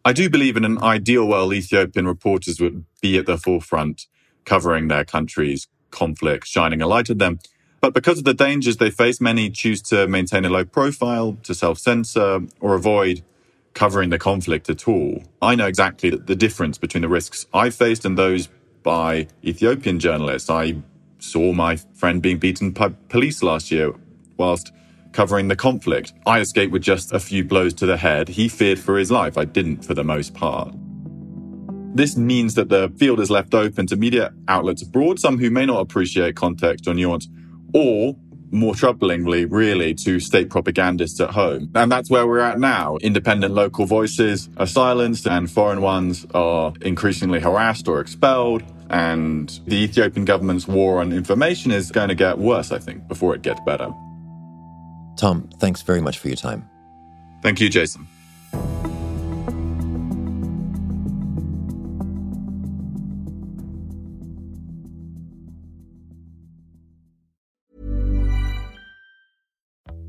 I 0.04 0.14
do 0.14 0.30
believe 0.30 0.58
in 0.58 0.66
an 0.66 0.82
ideal 0.82 1.28
world, 1.28 1.54
Ethiopian 1.54 2.08
reporters 2.08 2.60
would 2.60 2.86
be 3.02 3.20
at 3.20 3.28
the 3.28 3.38
forefront, 3.38 4.08
covering 4.46 4.88
their 4.88 5.06
country's 5.06 5.68
conflicts, 5.92 6.50
shining 6.50 6.82
a 6.82 6.88
light 6.88 7.10
at 7.12 7.20
them. 7.20 7.40
But 7.80 7.94
because 7.94 8.18
of 8.18 8.24
the 8.24 8.34
dangers 8.34 8.78
they 8.78 8.90
face, 8.90 9.22
many 9.22 9.52
choose 9.52 9.84
to 9.84 10.08
maintain 10.08 10.44
a 10.44 10.50
low 10.50 10.66
profile, 10.66 11.38
to 11.44 11.54
self 11.54 11.78
censor, 11.78 12.40
or 12.60 12.74
avoid 12.74 13.24
covering 13.76 14.10
the 14.10 14.18
conflict 14.18 14.72
at 14.72 14.88
all. 14.88 15.24
I 15.40 15.54
know 15.54 15.68
exactly 15.68 16.10
the 16.10 16.36
difference 16.36 16.80
between 16.80 17.04
the 17.04 17.08
risks 17.08 17.46
I 17.54 17.70
faced 17.70 18.06
and 18.06 18.18
those 18.18 18.50
by 18.88 19.28
Ethiopian 19.44 20.00
journalists. 20.00 20.50
I 20.50 20.78
saw 21.20 21.52
my 21.52 21.76
friend 21.76 22.22
being 22.22 22.38
beaten 22.38 22.72
by 22.72 22.88
police 23.10 23.44
last 23.44 23.70
year 23.70 23.94
whilst 24.38 24.72
covering 25.12 25.50
the 25.50 25.58
conflict. 25.58 26.14
I 26.26 26.40
escaped 26.40 26.72
with 26.72 26.84
just 26.84 27.12
a 27.12 27.20
few 27.20 27.44
blows 27.44 27.74
to 27.74 27.86
the 27.86 27.98
head. 27.98 28.30
He 28.30 28.48
feared 28.48 28.80
for 28.80 28.98
his 28.98 29.12
life. 29.12 29.38
I 29.38 29.44
didn't 29.44 29.84
for 29.84 29.94
the 29.94 30.06
most 30.06 30.34
part. 30.34 30.74
This 31.96 32.16
means 32.16 32.56
that 32.56 32.70
the 32.70 32.90
field 32.98 33.20
is 33.20 33.30
left 33.30 33.54
open 33.54 33.88
to 33.88 33.98
media 33.98 34.34
outlets 34.48 34.84
abroad, 34.84 35.20
some 35.20 35.38
who 35.38 35.50
may 35.50 35.66
not 35.66 35.82
appreciate 35.82 36.38
context 36.38 36.88
or 36.88 36.94
nuance, 36.94 37.28
or 37.74 38.16
more 38.52 38.74
troublingly, 38.74 39.48
really, 39.50 39.94
to 39.94 40.20
state 40.20 40.50
propagandists 40.50 41.20
at 41.20 41.32
home. 41.32 41.70
And 41.76 41.92
that's 41.92 42.10
where 42.10 42.28
we're 42.28 42.40
at 42.40 42.60
now. 42.60 42.98
Independent 43.02 43.54
local 43.54 43.86
voices 43.86 44.50
are 44.58 44.68
silenced 44.68 45.28
and 45.28 45.50
foreign 45.50 45.82
ones 45.82 46.26
are 46.34 46.74
increasingly 46.82 47.40
harassed 47.40 47.88
or 47.88 48.00
expelled. 48.00 48.64
And 48.90 49.50
the 49.66 49.76
Ethiopian 49.76 50.26
government's 50.26 50.68
war 50.68 51.00
on 51.00 51.12
information 51.12 51.72
is 51.72 51.92
going 51.92 52.10
to 52.10 52.16
get 52.16 52.38
worse, 52.38 52.72
I 52.72 52.80
think, 52.80 53.08
before 53.08 53.36
it 53.36 53.42
gets 53.42 53.60
better. 53.66 53.92
Tom, 55.18 55.50
thanks 55.60 55.82
very 55.82 56.02
much 56.02 56.20
for 56.20 56.28
your 56.28 56.38
time. 56.38 56.70
Thank 57.42 57.60
you, 57.60 57.70
Jason. 57.70 58.08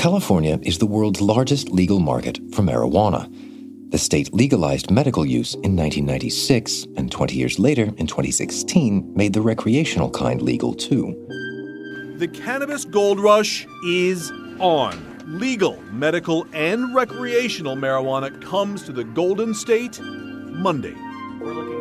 California 0.00 0.58
is 0.62 0.78
the 0.78 0.86
world's 0.86 1.20
largest 1.20 1.68
legal 1.68 2.00
market 2.00 2.38
for 2.54 2.62
marijuana. 2.62 3.30
The 3.90 3.98
state 3.98 4.32
legalized 4.32 4.90
medical 4.90 5.26
use 5.26 5.52
in 5.56 5.76
1996, 5.76 6.86
and 6.96 7.12
20 7.12 7.36
years 7.36 7.58
later, 7.58 7.82
in 7.98 8.06
2016, 8.06 9.12
made 9.14 9.34
the 9.34 9.42
recreational 9.42 10.08
kind 10.08 10.40
legal 10.40 10.72
too. 10.72 11.14
The 12.16 12.28
cannabis 12.28 12.86
gold 12.86 13.20
rush 13.20 13.66
is 13.84 14.32
on. 14.58 15.18
Legal, 15.26 15.78
medical, 15.92 16.46
and 16.54 16.94
recreational 16.94 17.76
marijuana 17.76 18.40
comes 18.40 18.84
to 18.84 18.92
the 18.92 19.04
Golden 19.04 19.52
State 19.52 20.00
Monday. 20.00 20.96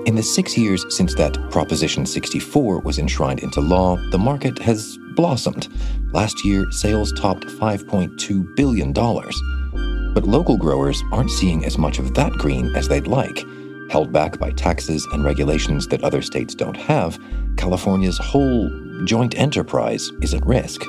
In 0.06 0.16
the 0.16 0.24
six 0.24 0.58
years 0.58 0.86
since 0.90 1.14
that 1.16 1.38
Proposition 1.52 2.06
64 2.06 2.80
was 2.80 2.98
enshrined 2.98 3.42
into 3.42 3.60
law, 3.60 3.98
the 4.12 4.18
market 4.18 4.58
has 4.60 4.98
blossomed. 5.16 5.68
Last 6.14 6.46
year, 6.46 6.72
sales 6.72 7.12
topped 7.12 7.46
$5.2 7.46 8.56
billion. 8.56 8.94
But 8.94 10.24
local 10.24 10.56
growers 10.56 11.04
aren't 11.12 11.30
seeing 11.30 11.66
as 11.66 11.78
much 11.78 12.00
of 12.00 12.14
that 12.16 12.32
green 12.34 12.74
as 12.76 12.88
they'd 12.88 13.08
like. 13.08 13.46
Held 13.90 14.14
back 14.14 14.40
by 14.40 14.52
taxes 14.52 15.06
and 15.12 15.26
regulations 15.26 15.88
that 15.88 16.04
other 16.04 16.22
states 16.22 16.56
don't 16.56 16.78
have, 16.78 17.20
California's 17.58 18.18
whole 18.18 18.70
joint 19.04 19.38
enterprise 19.38 20.10
is 20.22 20.34
at 20.34 20.46
risk. 20.46 20.82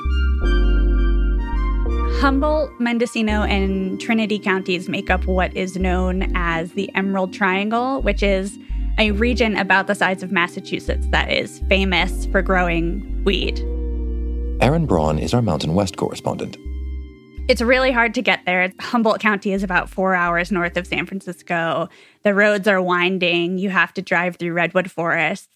Humboldt, 2.21 2.79
Mendocino, 2.79 3.41
and 3.41 3.99
Trinity 3.99 4.37
counties 4.37 4.87
make 4.87 5.09
up 5.09 5.25
what 5.25 5.57
is 5.57 5.75
known 5.75 6.31
as 6.35 6.73
the 6.73 6.93
Emerald 6.93 7.33
Triangle, 7.33 7.99
which 8.03 8.21
is 8.21 8.59
a 8.99 9.09
region 9.13 9.57
about 9.57 9.87
the 9.87 9.95
size 9.95 10.21
of 10.21 10.31
Massachusetts 10.31 11.07
that 11.07 11.31
is 11.31 11.57
famous 11.67 12.27
for 12.27 12.43
growing 12.43 13.23
weed. 13.23 13.57
Erin 14.61 14.85
Braun 14.85 15.17
is 15.17 15.33
our 15.33 15.41
Mountain 15.41 15.73
West 15.73 15.97
correspondent. 15.97 16.57
It's 17.47 17.59
really 17.59 17.91
hard 17.91 18.13
to 18.13 18.21
get 18.21 18.45
there. 18.45 18.71
Humboldt 18.79 19.19
County 19.19 19.51
is 19.51 19.63
about 19.63 19.89
four 19.89 20.13
hours 20.13 20.51
north 20.51 20.77
of 20.77 20.85
San 20.85 21.07
Francisco. 21.07 21.89
The 22.21 22.35
roads 22.35 22.67
are 22.67 22.83
winding. 22.83 23.57
You 23.57 23.71
have 23.71 23.95
to 23.95 24.01
drive 24.03 24.35
through 24.35 24.53
redwood 24.53 24.91
forests. 24.91 25.47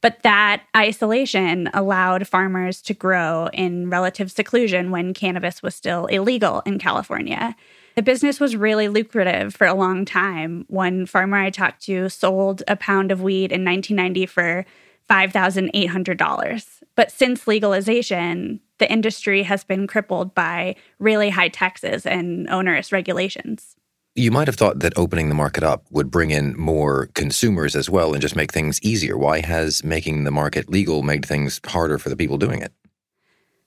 But 0.00 0.22
that 0.22 0.62
isolation 0.76 1.68
allowed 1.74 2.28
farmers 2.28 2.80
to 2.82 2.94
grow 2.94 3.48
in 3.52 3.90
relative 3.90 4.30
seclusion 4.30 4.90
when 4.90 5.12
cannabis 5.12 5.62
was 5.62 5.74
still 5.74 6.06
illegal 6.06 6.62
in 6.64 6.78
California. 6.78 7.56
The 7.96 8.02
business 8.02 8.38
was 8.38 8.54
really 8.54 8.86
lucrative 8.86 9.56
for 9.56 9.66
a 9.66 9.74
long 9.74 10.04
time. 10.04 10.66
One 10.68 11.04
farmer 11.04 11.38
I 11.38 11.50
talked 11.50 11.82
to 11.86 12.08
sold 12.08 12.62
a 12.68 12.76
pound 12.76 13.10
of 13.10 13.22
weed 13.22 13.50
in 13.50 13.64
1990 13.64 14.26
for 14.26 14.64
$5,800. 15.10 16.82
But 16.94 17.10
since 17.10 17.48
legalization, 17.48 18.60
the 18.78 18.90
industry 18.90 19.42
has 19.44 19.64
been 19.64 19.88
crippled 19.88 20.32
by 20.32 20.76
really 21.00 21.30
high 21.30 21.48
taxes 21.48 22.06
and 22.06 22.48
onerous 22.50 22.92
regulations. 22.92 23.74
You 24.18 24.32
might 24.32 24.48
have 24.48 24.56
thought 24.56 24.80
that 24.80 24.98
opening 24.98 25.28
the 25.28 25.36
market 25.36 25.62
up 25.62 25.84
would 25.92 26.10
bring 26.10 26.32
in 26.32 26.58
more 26.58 27.06
consumers 27.14 27.76
as 27.76 27.88
well 27.88 28.14
and 28.14 28.20
just 28.20 28.34
make 28.34 28.52
things 28.52 28.82
easier. 28.82 29.16
Why 29.16 29.40
has 29.40 29.84
making 29.84 30.24
the 30.24 30.32
market 30.32 30.68
legal 30.68 31.04
made 31.04 31.24
things 31.24 31.60
harder 31.64 31.98
for 31.98 32.08
the 32.08 32.16
people 32.16 32.36
doing 32.36 32.60
it? 32.60 32.72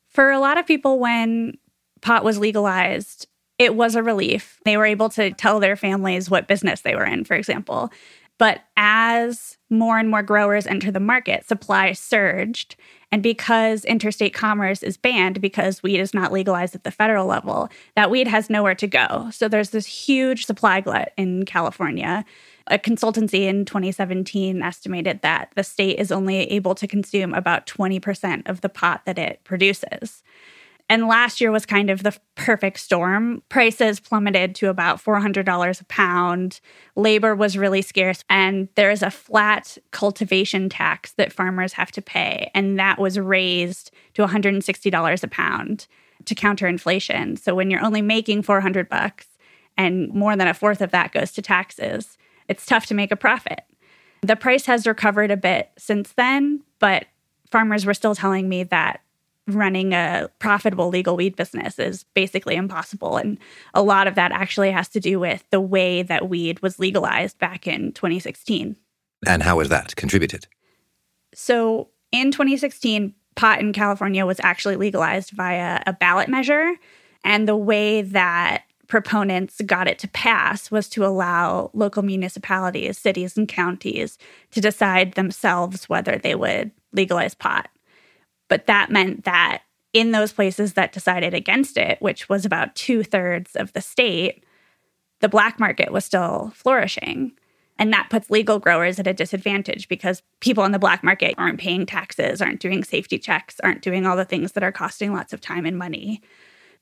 For 0.09 0.29
a 0.29 0.41
lot 0.41 0.57
of 0.57 0.67
people, 0.67 0.99
when 0.99 1.53
pot 2.01 2.25
was 2.25 2.37
legalized, 2.37 3.27
it 3.59 3.77
was 3.77 3.95
a 3.95 4.03
relief. 4.03 4.59
They 4.65 4.75
were 4.75 4.85
able 4.85 5.07
to 5.11 5.31
tell 5.31 5.61
their 5.61 5.77
families 5.77 6.29
what 6.29 6.49
business 6.49 6.81
they 6.81 6.95
were 6.95 7.05
in, 7.05 7.23
for 7.23 7.35
example. 7.35 7.89
But 8.37 8.59
as 8.75 9.57
more 9.69 9.99
and 9.99 10.09
more 10.09 10.21
growers 10.21 10.67
enter 10.67 10.91
the 10.91 10.99
market, 10.99 11.47
supply 11.47 11.93
surged. 11.93 12.75
And 13.11 13.21
because 13.21 13.83
interstate 13.83 14.33
commerce 14.33 14.83
is 14.83 14.95
banned 14.95 15.41
because 15.41 15.83
weed 15.83 15.99
is 15.99 16.13
not 16.13 16.31
legalized 16.31 16.75
at 16.75 16.85
the 16.85 16.91
federal 16.91 17.25
level, 17.27 17.69
that 17.95 18.09
weed 18.09 18.27
has 18.27 18.49
nowhere 18.49 18.75
to 18.75 18.87
go. 18.87 19.29
So 19.31 19.47
there's 19.47 19.71
this 19.71 19.85
huge 19.85 20.45
supply 20.45 20.79
glut 20.79 21.11
in 21.17 21.45
California. 21.45 22.23
A 22.67 22.79
consultancy 22.79 23.47
in 23.47 23.65
2017 23.65 24.61
estimated 24.61 25.21
that 25.23 25.51
the 25.55 25.63
state 25.63 25.99
is 25.99 26.11
only 26.11 26.37
able 26.37 26.73
to 26.75 26.87
consume 26.87 27.33
about 27.33 27.67
20% 27.67 28.47
of 28.47 28.61
the 28.61 28.69
pot 28.69 29.03
that 29.05 29.19
it 29.19 29.43
produces. 29.43 30.23
And 30.91 31.07
last 31.07 31.39
year 31.39 31.51
was 31.51 31.65
kind 31.65 31.89
of 31.89 32.03
the 32.03 32.13
perfect 32.35 32.77
storm. 32.77 33.43
Prices 33.47 34.01
plummeted 34.01 34.55
to 34.55 34.67
about 34.67 35.01
$400 35.01 35.79
a 35.79 35.85
pound. 35.85 36.59
Labor 36.97 37.33
was 37.33 37.57
really 37.57 37.81
scarce. 37.81 38.25
And 38.29 38.67
there 38.75 38.91
is 38.91 39.01
a 39.01 39.09
flat 39.09 39.77
cultivation 39.91 40.67
tax 40.67 41.13
that 41.13 41.31
farmers 41.31 41.71
have 41.73 41.93
to 41.93 42.01
pay. 42.01 42.51
And 42.53 42.77
that 42.77 42.99
was 42.99 43.17
raised 43.17 43.91
to 44.15 44.27
$160 44.27 45.23
a 45.23 45.27
pound 45.29 45.87
to 46.25 46.35
counter 46.35 46.67
inflation. 46.67 47.37
So 47.37 47.55
when 47.55 47.71
you're 47.71 47.85
only 47.85 48.01
making 48.01 48.41
400 48.41 48.89
bucks 48.89 49.27
and 49.77 50.13
more 50.13 50.35
than 50.35 50.49
a 50.49 50.53
fourth 50.53 50.81
of 50.81 50.91
that 50.91 51.13
goes 51.13 51.31
to 51.31 51.41
taxes, 51.41 52.17
it's 52.49 52.65
tough 52.65 52.85
to 52.87 52.93
make 52.93 53.13
a 53.13 53.15
profit. 53.15 53.61
The 54.23 54.35
price 54.35 54.65
has 54.65 54.85
recovered 54.85 55.31
a 55.31 55.37
bit 55.37 55.71
since 55.77 56.11
then, 56.11 56.63
but 56.79 57.05
farmers 57.49 57.85
were 57.85 57.93
still 57.93 58.13
telling 58.13 58.49
me 58.49 58.63
that 58.63 58.99
running 59.55 59.93
a 59.93 60.29
profitable 60.39 60.89
legal 60.89 61.15
weed 61.15 61.35
business 61.35 61.79
is 61.79 62.03
basically 62.13 62.55
impossible. 62.55 63.17
And 63.17 63.37
a 63.73 63.81
lot 63.81 64.07
of 64.07 64.15
that 64.15 64.31
actually 64.31 64.71
has 64.71 64.87
to 64.89 64.99
do 64.99 65.19
with 65.19 65.43
the 65.49 65.61
way 65.61 66.01
that 66.03 66.29
weed 66.29 66.61
was 66.61 66.79
legalized 66.79 67.37
back 67.39 67.67
in 67.67 67.91
2016. 67.93 68.75
And 69.27 69.43
how 69.43 69.59
has 69.59 69.69
that 69.69 69.95
contributed? 69.95 70.47
So 71.33 71.89
in 72.11 72.31
2016, 72.31 73.13
pot 73.35 73.59
in 73.59 73.73
California 73.73 74.25
was 74.25 74.39
actually 74.41 74.75
legalized 74.75 75.31
via 75.31 75.81
a 75.85 75.93
ballot 75.93 76.27
measure. 76.27 76.75
And 77.23 77.47
the 77.47 77.55
way 77.55 78.01
that 78.01 78.63
proponents 78.91 79.61
got 79.65 79.87
it 79.87 79.97
to 79.99 80.07
pass 80.09 80.69
was 80.69 80.89
to 80.89 81.05
allow 81.05 81.71
local 81.73 82.03
municipalities, 82.03 82.97
cities, 82.97 83.37
and 83.37 83.47
counties 83.47 84.17
to 84.51 84.59
decide 84.59 85.13
themselves 85.13 85.87
whether 85.87 86.17
they 86.17 86.35
would 86.35 86.71
legalize 86.91 87.33
pot. 87.33 87.69
But 88.51 88.67
that 88.67 88.91
meant 88.91 89.23
that 89.23 89.61
in 89.93 90.11
those 90.11 90.33
places 90.33 90.73
that 90.73 90.91
decided 90.91 91.33
against 91.33 91.77
it, 91.77 92.01
which 92.01 92.27
was 92.27 92.43
about 92.43 92.75
two 92.75 93.01
thirds 93.01 93.55
of 93.55 93.71
the 93.71 93.79
state, 93.79 94.43
the 95.21 95.29
black 95.29 95.57
market 95.57 95.93
was 95.93 96.03
still 96.03 96.51
flourishing. 96.53 97.31
And 97.79 97.93
that 97.93 98.09
puts 98.09 98.29
legal 98.29 98.59
growers 98.59 98.99
at 98.99 99.07
a 99.07 99.13
disadvantage 99.13 99.87
because 99.87 100.21
people 100.41 100.65
in 100.65 100.73
the 100.73 100.79
black 100.79 101.01
market 101.01 101.33
aren't 101.37 101.61
paying 101.61 101.85
taxes, 101.85 102.41
aren't 102.41 102.59
doing 102.59 102.83
safety 102.83 103.17
checks, 103.17 103.55
aren't 103.63 103.83
doing 103.83 104.05
all 104.05 104.17
the 104.17 104.25
things 104.25 104.51
that 104.51 104.63
are 104.63 104.71
costing 104.73 105.13
lots 105.13 105.31
of 105.31 105.39
time 105.39 105.65
and 105.65 105.77
money. 105.77 106.21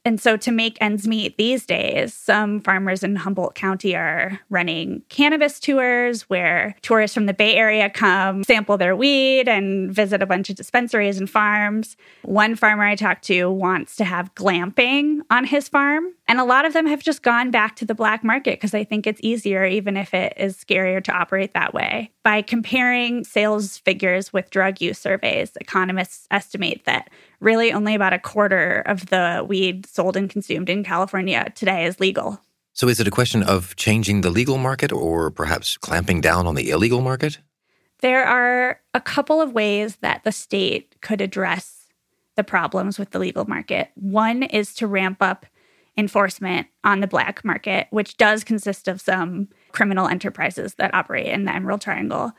And 0.09 0.19
so, 0.19 0.37
to 0.37 0.51
make 0.51 0.75
ends 0.81 1.07
meet 1.07 1.37
these 1.37 1.67
days, 1.67 2.15
some 2.15 2.61
farmers 2.61 3.03
in 3.03 3.15
Humboldt 3.15 3.53
County 3.53 3.95
are 3.95 4.39
running 4.49 5.03
cannabis 5.09 5.59
tours 5.59 6.23
where 6.23 6.75
tourists 6.81 7.13
from 7.13 7.27
the 7.27 7.33
Bay 7.35 7.53
Area 7.53 7.91
come 7.91 8.43
sample 8.43 8.75
their 8.75 8.95
weed 8.95 9.47
and 9.47 9.93
visit 9.93 10.23
a 10.23 10.25
bunch 10.25 10.49
of 10.49 10.55
dispensaries 10.55 11.19
and 11.19 11.29
farms. 11.29 11.95
One 12.23 12.55
farmer 12.55 12.85
I 12.85 12.95
talked 12.95 13.23
to 13.25 13.51
wants 13.51 13.97
to 13.97 14.03
have 14.03 14.33
glamping 14.33 15.19
on 15.29 15.45
his 15.45 15.69
farm. 15.69 16.15
And 16.27 16.39
a 16.39 16.43
lot 16.43 16.65
of 16.65 16.73
them 16.73 16.87
have 16.87 17.03
just 17.03 17.21
gone 17.21 17.51
back 17.51 17.75
to 17.77 17.85
the 17.85 17.95
black 17.95 18.23
market 18.23 18.53
because 18.53 18.71
they 18.71 18.83
think 18.83 19.05
it's 19.05 19.19
easier, 19.23 19.65
even 19.65 19.97
if 19.97 20.13
it 20.15 20.33
is 20.37 20.57
scarier 20.57 21.03
to 21.03 21.11
operate 21.11 21.53
that 21.53 21.73
way. 21.73 22.11
By 22.23 22.43
comparing 22.43 23.23
sales 23.23 23.77
figures 23.77 24.31
with 24.31 24.51
drug 24.51 24.79
use 24.79 24.99
surveys, 24.99 25.51
economists 25.59 26.27
estimate 26.29 26.85
that 26.85 27.09
really 27.39 27.71
only 27.71 27.95
about 27.95 28.13
a 28.13 28.19
quarter 28.19 28.81
of 28.85 29.07
the 29.07 29.45
weed 29.47 29.85
sold 29.85 30.17
and 30.17 30.29
consumed 30.29 30.69
in 30.69 30.83
California 30.83 31.51
today 31.55 31.85
is 31.85 31.99
legal. 31.99 32.39
So, 32.73 32.87
is 32.87 32.99
it 32.99 33.07
a 33.07 33.11
question 33.11 33.43
of 33.43 33.75
changing 33.75 34.21
the 34.21 34.29
legal 34.29 34.57
market 34.57 34.91
or 34.91 35.31
perhaps 35.31 35.77
clamping 35.77 36.21
down 36.21 36.47
on 36.47 36.55
the 36.55 36.69
illegal 36.69 37.01
market? 37.01 37.39
There 37.99 38.25
are 38.25 38.79
a 38.93 39.01
couple 39.01 39.41
of 39.41 39.53
ways 39.53 39.97
that 39.97 40.23
the 40.23 40.31
state 40.31 40.95
could 41.01 41.19
address 41.19 41.87
the 42.35 42.43
problems 42.43 42.97
with 42.97 43.11
the 43.11 43.19
legal 43.19 43.45
market. 43.45 43.89
One 43.95 44.43
is 44.43 44.73
to 44.75 44.87
ramp 44.87 45.17
up 45.21 45.45
enforcement 45.97 46.67
on 46.85 47.01
the 47.01 47.07
black 47.07 47.43
market, 47.43 47.87
which 47.89 48.15
does 48.15 48.45
consist 48.45 48.87
of 48.87 49.01
some 49.01 49.49
criminal 49.73 50.07
enterprises 50.07 50.75
that 50.75 50.93
operate 50.93 51.27
in 51.27 51.43
the 51.43 51.53
Emerald 51.53 51.81
Triangle. 51.81 52.31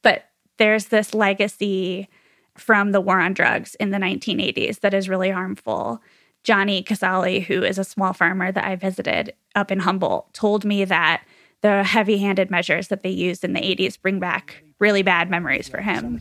But 0.00 0.24
there's 0.56 0.86
this 0.86 1.12
legacy 1.12 2.08
from 2.56 2.92
the 2.92 3.00
war 3.00 3.20
on 3.20 3.32
drugs 3.32 3.74
in 3.76 3.90
the 3.90 3.98
1980s 3.98 4.80
that 4.80 4.94
is 4.94 5.08
really 5.08 5.30
harmful. 5.30 6.02
Johnny 6.44 6.82
Casali, 6.82 7.44
who 7.44 7.62
is 7.62 7.78
a 7.78 7.84
small 7.84 8.12
farmer 8.12 8.50
that 8.50 8.64
I 8.64 8.76
visited 8.76 9.32
up 9.54 9.70
in 9.70 9.80
Humboldt, 9.80 10.32
told 10.34 10.64
me 10.64 10.84
that 10.84 11.22
the 11.62 11.84
heavy 11.84 12.18
handed 12.18 12.50
measures 12.50 12.88
that 12.88 13.02
they 13.02 13.10
used 13.10 13.44
in 13.44 13.52
the 13.52 13.60
80s 13.60 14.00
bring 14.00 14.18
back 14.18 14.64
really 14.80 15.02
bad 15.02 15.30
memories 15.30 15.68
for 15.68 15.80
him. 15.80 16.20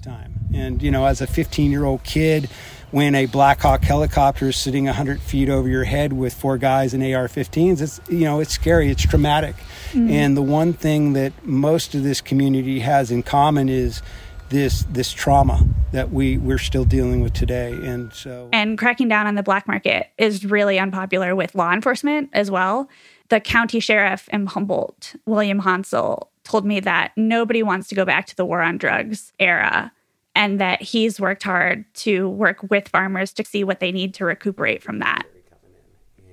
And, 0.54 0.84
you 0.84 0.92
know, 0.92 1.06
as 1.06 1.20
a 1.22 1.28
15 1.28 1.72
year 1.72 1.84
old 1.84 2.04
kid, 2.04 2.48
when 2.92 3.16
a 3.16 3.26
Black 3.26 3.62
Hawk 3.62 3.84
helicopter 3.84 4.50
is 4.50 4.58
sitting 4.58 4.86
100 4.86 5.22
feet 5.22 5.50
over 5.50 5.68
your 5.68 5.86
head 5.86 6.14
with 6.14 6.34
four 6.34 6.58
guys 6.58 6.94
in 6.94 7.02
AR-15s, 7.02 7.82
it's 7.82 8.02
you 8.10 8.26
know 8.26 8.42
it's 8.42 8.54
scary, 8.54 8.90
it's 8.90 9.02
traumatic. 9.02 9.56
Mm-hmm. 9.92 10.10
And 10.10 10.38
the 10.38 10.42
one 10.42 10.74
thing 10.74 11.14
that 11.14 11.32
most 11.46 11.96
of 11.96 12.04
this 12.04 12.22
community 12.22 12.80
has 12.80 13.10
in 13.10 13.24
common 13.24 13.70
is 13.70 14.02
this 14.52 14.84
this 14.90 15.12
trauma 15.12 15.66
that 15.94 16.12
we 16.12 16.38
we're 16.38 16.58
still 16.60 16.86
dealing 16.86 17.22
with 17.22 17.34
today. 17.34 17.72
And 17.72 18.14
so 18.14 18.50
and 18.54 18.78
cracking 18.78 19.08
down 19.08 19.26
on 19.26 19.36
the 19.36 19.44
black 19.44 19.68
market 19.68 20.12
is 20.18 20.46
really 20.46 20.78
unpopular 20.78 21.36
with 21.36 21.56
law 21.56 21.72
enforcement 21.74 22.30
as 22.34 22.52
well. 22.52 22.90
The 23.30 23.40
county 23.40 23.80
sheriff 23.80 24.30
in 24.30 24.46
humboldt 24.46 25.16
william 25.26 25.62
Honsal 25.62 26.28
told 26.44 26.66
me 26.66 26.80
that 26.82 27.14
nobody 27.16 27.64
wants 27.64 27.88
to 27.88 27.96
go 27.96 28.06
back 28.06 28.28
to 28.28 28.36
the 28.36 28.46
war 28.46 28.62
on 28.62 28.78
drugs 28.78 29.32
era 29.40 29.92
and 30.36 30.60
that 30.60 30.82
he's 30.82 31.20
worked 31.20 31.44
hard 31.44 31.86
to 31.94 32.30
work 32.30 32.58
with 32.70 32.88
farmers 32.90 33.34
to 33.34 33.46
see 33.46 33.64
what 33.64 33.80
they 33.80 33.92
need 33.92 34.14
to 34.16 34.26
recuperate 34.26 34.82
from 34.82 35.00
that. 35.00 35.24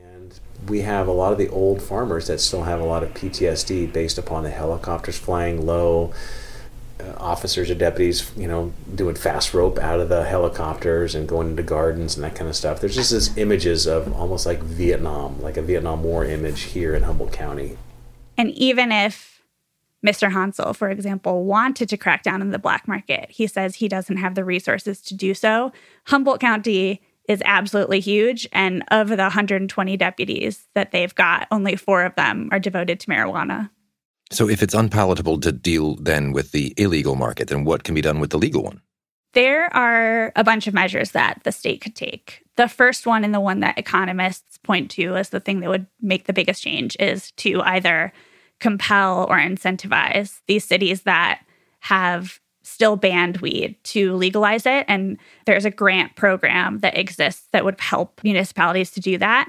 And 0.03 0.39
we 0.69 0.81
have 0.81 1.09
a 1.09 1.13
lot 1.13 1.33
of 1.33 1.39
the 1.39 1.49
old 1.49 1.83
farmers 1.83 2.27
that 2.27 2.41
still 2.41 2.63
have 2.63 2.81
a 2.81 2.85
lot 2.85 3.03
of 3.03 3.15
ptsd 3.15 3.93
based 3.93 4.19
upon 4.19 4.43
the 4.43 4.51
helicopters 4.51 5.19
flying 5.19 5.65
low 5.65 6.13
Uh, 7.01 7.15
officers 7.19 7.71
or 7.71 7.77
deputies, 7.77 8.33
you 8.37 8.49
know, 8.49 8.73
doing 8.93 9.15
fast 9.15 9.55
rope 9.55 9.79
out 9.79 10.01
of 10.01 10.09
the 10.09 10.25
helicopters 10.25 11.15
and 11.15 11.29
going 11.29 11.49
into 11.51 11.63
gardens 11.63 12.17
and 12.17 12.25
that 12.25 12.35
kind 12.35 12.51
of 12.51 12.57
stuff. 12.57 12.81
There's 12.81 12.97
just 12.97 13.13
this 13.13 13.37
images 13.37 13.87
of 13.87 14.13
almost 14.15 14.47
like 14.47 14.59
Vietnam, 14.61 15.41
like 15.41 15.57
a 15.57 15.63
Vietnam 15.63 16.03
War 16.03 16.25
image 16.25 16.63
here 16.63 16.97
in 16.97 17.05
Humboldt 17.05 17.33
County. 17.33 17.79
And 18.37 18.51
even 18.51 18.91
if 18.91 19.43
Mr. 20.05 20.33
Honsal, 20.33 20.75
for 20.75 20.91
example, 20.91 21.45
wanted 21.45 21.89
to 21.89 21.97
crack 21.97 22.25
down 22.25 22.41
on 22.41 22.51
the 22.51 22.59
black 22.59 22.89
market, 22.89 23.31
he 23.31 23.47
says 23.47 23.77
he 23.77 23.87
doesn't 23.87 24.17
have 24.17 24.35
the 24.35 24.45
resources 24.45 25.01
to 25.03 25.15
do 25.15 25.35
so. 25.35 25.73
Humboldt 26.07 26.41
County 26.41 27.01
is 27.29 27.43
absolutely 27.45 28.01
huge. 28.01 28.49
And 28.53 28.83
of 28.91 29.09
the 29.09 29.17
120 29.19 29.97
deputies 29.97 30.67
that 30.75 30.91
they've 30.91 31.15
got, 31.15 31.47
only 31.53 31.77
four 31.77 32.05
of 32.05 32.17
them 32.17 32.49
are 32.51 32.59
devoted 32.59 32.99
to 33.01 33.07
marijuana. 33.07 33.71
So, 34.31 34.49
if 34.49 34.63
it's 34.63 34.75
unpalatable 34.75 35.41
to 35.41 35.53
deal 35.53 35.97
then 35.97 36.33
with 36.33 36.53
the 36.53 36.75
illegal 36.77 37.15
market, 37.15 37.49
then 37.49 37.65
what 37.65 37.85
can 37.85 37.95
be 37.95 38.01
done 38.01 38.21
with 38.21 38.31
the 38.31 38.39
legal 38.39 38.63
one? 38.63 38.83
There 39.35 39.75
are 39.75 40.33
a 40.37 40.45
bunch 40.45 40.67
of 40.67 40.75
measures 40.75 41.13
that 41.13 41.41
the 41.45 41.53
state 41.53 41.81
could 41.81 41.95
take. 41.95 42.43
The 42.57 42.69
first 42.69 43.07
one, 43.07 43.25
and 43.25 43.35
the 43.35 43.41
one 43.41 43.61
that 43.61 43.79
economists 43.79 44.59
point 44.59 44.91
to 44.93 45.17
as 45.17 45.31
the 45.31 45.41
thing 45.41 45.61
that 45.61 45.71
would 45.71 45.87
make 46.01 46.27
the 46.27 46.33
biggest 46.33 46.63
change, 46.63 46.97
is 46.99 47.31
to 47.33 47.61
either 47.63 48.13
compel 48.59 49.27
or 49.29 49.37
incentivize 49.37 50.41
these 50.47 50.65
cities 50.65 51.03
that 51.03 51.43
have 51.81 52.41
still 52.63 52.97
banned 52.97 53.39
weed 53.39 53.77
to 53.83 54.15
legalize 54.15 54.67
it. 54.67 54.85
And 54.89 55.17
there's 55.47 55.65
a 55.65 55.71
grant 55.71 56.17
program 56.17 56.81
that 56.81 56.99
exists 56.99 57.49
that 57.53 57.65
would 57.65 57.81
help 57.81 58.21
municipalities 58.23 58.91
to 58.93 59.01
do 59.01 59.17
that. 59.19 59.49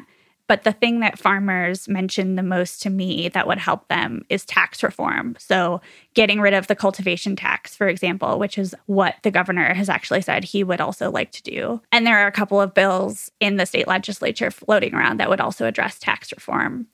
But 0.50 0.64
the 0.64 0.72
thing 0.72 1.00
that 1.02 1.20
farmers 1.20 1.88
mention 1.88 2.34
the 2.34 2.42
most 2.42 2.82
to 2.82 2.90
me 2.90 3.30
that 3.30 3.46
would 3.46 3.60
help 3.60 3.88
them 3.88 4.26
is 4.30 4.44
tax 4.44 4.82
reform. 4.82 5.36
So, 5.38 5.80
getting 6.16 6.42
rid 6.42 6.56
of 6.56 6.66
the 6.66 6.76
cultivation 6.76 7.36
tax, 7.36 7.76
for 7.76 7.88
example, 7.88 8.40
which 8.40 8.58
is 8.58 8.74
what 8.88 9.18
the 9.22 9.30
governor 9.30 9.76
has 9.76 9.90
actually 9.90 10.24
said 10.24 10.44
he 10.44 10.64
would 10.64 10.82
also 10.82 11.12
like 11.12 11.32
to 11.34 11.44
do. 11.44 11.82
And 11.92 12.06
there 12.06 12.18
are 12.18 12.26
a 12.26 12.32
couple 12.32 12.60
of 12.60 12.74
bills 12.74 13.32
in 13.40 13.58
the 13.58 13.68
state 13.68 13.88
legislature 13.88 14.50
floating 14.50 14.96
around 14.96 15.20
that 15.20 15.30
would 15.30 15.40
also 15.40 15.68
address 15.68 16.00
tax 16.00 16.32
reform. 16.32 16.88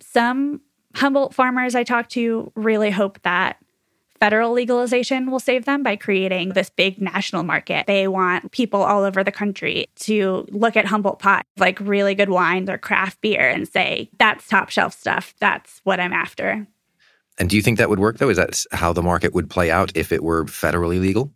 Some 0.00 0.62
Humboldt 0.94 1.34
farmers 1.34 1.74
I 1.74 1.84
talked 1.84 2.12
to 2.12 2.52
really 2.54 2.90
hope 2.90 3.20
that 3.22 3.58
federal 4.20 4.52
legalization 4.52 5.30
will 5.30 5.40
save 5.40 5.64
them 5.64 5.82
by 5.82 5.96
creating 5.96 6.50
this 6.50 6.70
big 6.70 7.00
national 7.00 7.42
market. 7.42 7.86
They 7.86 8.08
want 8.08 8.52
people 8.52 8.82
all 8.82 9.02
over 9.02 9.22
the 9.24 9.32
country 9.32 9.86
to 9.96 10.46
look 10.50 10.76
at 10.76 10.86
Humboldt 10.86 11.18
Pot, 11.18 11.44
like 11.56 11.78
really 11.80 12.14
good 12.14 12.30
wines 12.30 12.68
or 12.70 12.78
craft 12.78 13.20
beer, 13.20 13.48
and 13.48 13.68
say, 13.68 14.10
that's 14.18 14.48
top 14.48 14.70
shelf 14.70 14.98
stuff. 14.98 15.34
That's 15.40 15.80
what 15.84 16.00
I'm 16.00 16.12
after. 16.12 16.66
And 17.38 17.50
do 17.50 17.56
you 17.56 17.62
think 17.62 17.78
that 17.78 17.90
would 17.90 17.98
work, 17.98 18.18
though? 18.18 18.28
Is 18.28 18.36
that 18.36 18.64
how 18.72 18.92
the 18.92 19.02
market 19.02 19.34
would 19.34 19.50
play 19.50 19.70
out 19.70 19.92
if 19.96 20.12
it 20.12 20.22
were 20.22 20.44
federally 20.44 21.00
legal? 21.00 21.32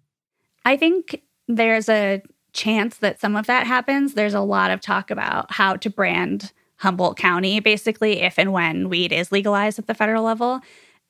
I 0.64 0.76
think 0.76 1.22
there's 1.48 1.88
a 1.88 2.22
chance 2.52 2.98
that 2.98 3.20
some 3.20 3.36
of 3.36 3.46
that 3.46 3.66
happens. 3.66 4.14
There's 4.14 4.34
a 4.34 4.40
lot 4.40 4.70
of 4.70 4.80
talk 4.80 5.10
about 5.10 5.50
how 5.52 5.76
to 5.76 5.90
brand 5.90 6.52
Humboldt 6.76 7.16
County, 7.16 7.58
basically, 7.58 8.20
if 8.20 8.38
and 8.38 8.52
when 8.52 8.88
weed 8.88 9.12
is 9.12 9.32
legalized 9.32 9.80
at 9.80 9.88
the 9.88 9.94
federal 9.94 10.22
level. 10.22 10.60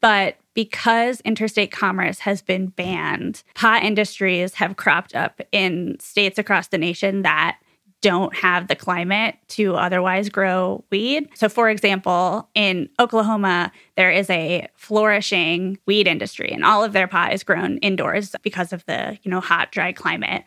But 0.01 0.37
because 0.55 1.21
interstate 1.23 1.71
commerce 1.71 2.21
has 2.21 2.43
been 2.43 2.67
banned, 2.67 3.43
pot 3.55 3.83
industries 3.83 4.55
have 4.55 4.77
cropped 4.77 5.15
up 5.15 5.41
in 5.53 5.97
states 6.01 6.39
across 6.39 6.69
the 6.69 6.79
nation 6.79 7.23
that 7.23 7.59
don't 8.01 8.35
have 8.37 8.69
the 8.69 8.77
climate 8.77 9.37
to 9.49 9.75
otherwise 9.75 10.29
grow 10.29 10.85
weed. 10.91 11.29
So, 11.35 11.49
for 11.49 11.69
example, 11.69 12.49
in 12.55 12.89
Oklahoma, 13.01 13.73
there 13.97 14.11
is 14.11 14.31
a 14.31 14.69
flourishing 14.77 15.79
weed 15.87 16.07
industry, 16.07 16.51
and 16.51 16.65
all 16.65 16.85
of 16.85 16.93
their 16.93 17.09
pot 17.09 17.33
is 17.33 17.43
grown 17.43 17.79
indoors 17.79 18.35
because 18.43 18.73
of 18.73 18.85
the 18.87 19.19
you 19.23 19.31
know 19.31 19.41
hot, 19.41 19.73
dry 19.73 19.93
climate. 19.93 20.45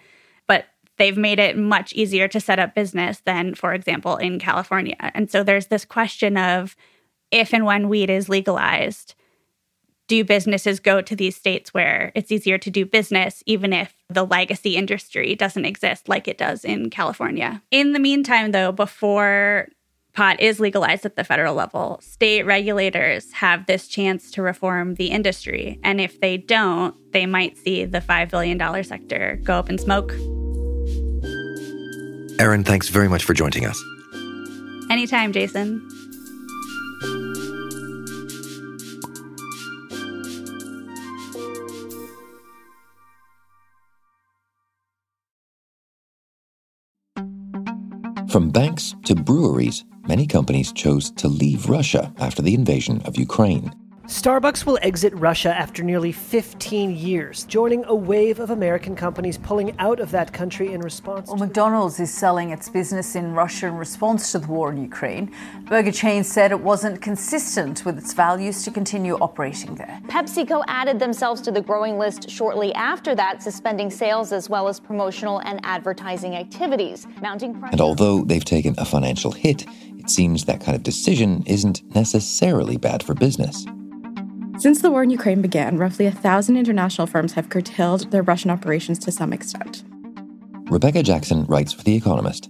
But 0.48 0.66
they've 0.98 1.18
made 1.18 1.40
it 1.40 1.58
much 1.58 1.94
easier 1.94 2.28
to 2.30 2.40
set 2.40 2.60
up 2.60 2.76
business 2.76 3.22
than, 3.26 3.56
for 3.56 3.74
example, 3.74 4.16
in 4.18 4.40
California. 4.40 4.96
And 5.00 5.30
so 5.30 5.44
there's 5.44 5.68
this 5.68 5.84
question 5.84 6.38
of 6.38 6.76
if 7.32 7.54
and 7.54 7.66
when 7.66 7.90
weed 7.90 8.10
is 8.10 8.30
legalized, 8.30 9.16
do 10.12 10.26
businesses 10.26 10.82
go 10.82 11.02
to 11.02 11.16
these 11.16 11.38
states 11.38 11.74
where 11.74 12.12
it's 12.16 12.34
easier 12.34 12.58
to 12.58 12.70
do 12.70 12.86
business, 12.86 13.42
even 13.46 13.72
if 13.72 13.96
the 14.10 14.26
legacy 14.26 14.76
industry 14.76 15.36
doesn't 15.36 15.64
exist 15.64 16.10
like 16.10 16.28
it 16.28 16.38
does 16.38 16.66
in 16.66 16.90
California? 16.90 17.64
In 17.72 17.94
the 17.94 18.00
meantime, 18.00 18.52
though, 18.52 18.74
before 18.74 19.70
pot 20.12 20.38
is 20.42 20.60
legalized 20.60 21.06
at 21.06 21.16
the 21.16 21.24
federal 21.24 21.56
level, 21.56 21.98
state 22.02 22.46
regulators 22.46 23.32
have 23.32 23.68
this 23.68 23.88
chance 23.88 24.32
to 24.32 24.42
reform 24.42 24.96
the 24.96 25.08
industry. 25.08 25.80
And 25.82 26.02
if 26.02 26.20
they 26.20 26.36
don't, 26.36 26.94
they 27.14 27.26
might 27.26 27.58
see 27.58 27.86
the 27.86 28.02
$5 28.02 28.30
billion 28.30 28.84
sector 28.84 29.40
go 29.44 29.54
up 29.54 29.70
in 29.70 29.78
smoke. 29.78 30.12
Erin, 32.38 32.66
thanks 32.66 32.90
very 32.90 33.08
much 33.08 33.24
for 33.24 33.34
joining 33.34 33.66
us. 33.66 33.82
Anytime, 34.90 35.32
Jason. 35.32 36.01
From 48.32 48.50
banks 48.50 48.96
to 49.04 49.14
breweries, 49.14 49.84
many 50.08 50.26
companies 50.26 50.72
chose 50.72 51.12
to 51.18 51.28
leave 51.28 51.68
Russia 51.68 52.14
after 52.18 52.42
the 52.42 52.54
invasion 52.54 53.02
of 53.02 53.18
Ukraine. 53.18 53.74
Starbucks 54.12 54.66
will 54.66 54.78
exit 54.82 55.14
Russia 55.16 55.58
after 55.58 55.84
nearly 55.84 56.12
15 56.12 56.92
years, 56.92 57.46
joining 57.46 57.86
a 57.86 57.96
wave 57.96 58.42
of 58.42 58.50
American 58.50 58.94
companies 58.94 59.38
pulling 59.38 59.74
out 59.80 60.02
of 60.02 60.12
that 60.12 60.34
country 60.34 60.74
in 60.74 60.82
response. 60.82 61.30
Well, 61.30 61.38
McDonald's 61.38 61.98
is 61.98 62.14
selling 62.14 62.50
its 62.50 62.68
business 62.68 63.16
in 63.16 63.34
Russia 63.34 63.68
in 63.68 63.78
response 63.78 64.34
to 64.34 64.40
the 64.40 64.48
war 64.48 64.70
in 64.70 64.84
Ukraine. 64.84 65.34
Burger 65.62 65.94
chain 65.94 66.26
said 66.26 66.52
it 66.52 66.60
wasn't 66.60 67.02
consistent 67.02 67.86
with 67.86 67.98
its 67.98 68.12
values 68.12 68.66
to 68.66 68.70
continue 68.70 69.16
operating 69.16 69.76
there. 69.76 70.02
PepsiCo 70.08 70.66
added 70.68 71.00
themselves 71.00 71.40
to 71.44 71.50
the 71.50 71.62
growing 71.62 71.98
list 71.98 72.30
shortly 72.30 72.74
after 72.74 73.16
that, 73.16 73.42
suspending 73.42 73.90
sales 73.90 74.34
as 74.34 74.50
well 74.50 74.68
as 74.68 74.78
promotional 74.78 75.40
and 75.46 75.62
advertising 75.64 76.36
activities, 76.36 77.08
mounting 77.22 77.58
pressure. 77.58 77.72
And 77.72 77.80
although 77.80 78.26
they've 78.26 78.44
taken 78.44 78.76
a 78.78 78.84
financial 78.84 79.32
hit, 79.32 79.66
it 79.98 80.10
seems 80.10 80.44
that 80.46 80.60
kind 80.60 80.76
of 80.76 80.84
decision 80.84 81.44
isn't 81.48 81.82
necessarily 81.96 82.76
bad 82.76 83.04
for 83.04 83.14
business. 83.14 83.66
Since 84.62 84.84
the 84.84 84.92
war 84.92 85.02
in 85.02 85.10
Ukraine 85.10 85.42
began, 85.42 85.80
roughly 85.80 86.06
a 86.06 86.12
thousand 86.12 86.56
international 86.56 87.08
firms 87.08 87.34
have 87.34 87.50
curtailed 87.50 88.12
their 88.12 88.22
Russian 88.22 88.52
operations 88.52 89.00
to 89.00 89.12
some 89.12 89.34
extent. 89.34 89.84
Rebecca 90.70 91.02
Jackson 91.02 91.46
writes 91.48 91.74
for 91.74 91.82
The 91.82 91.96
Economist. 91.96 92.48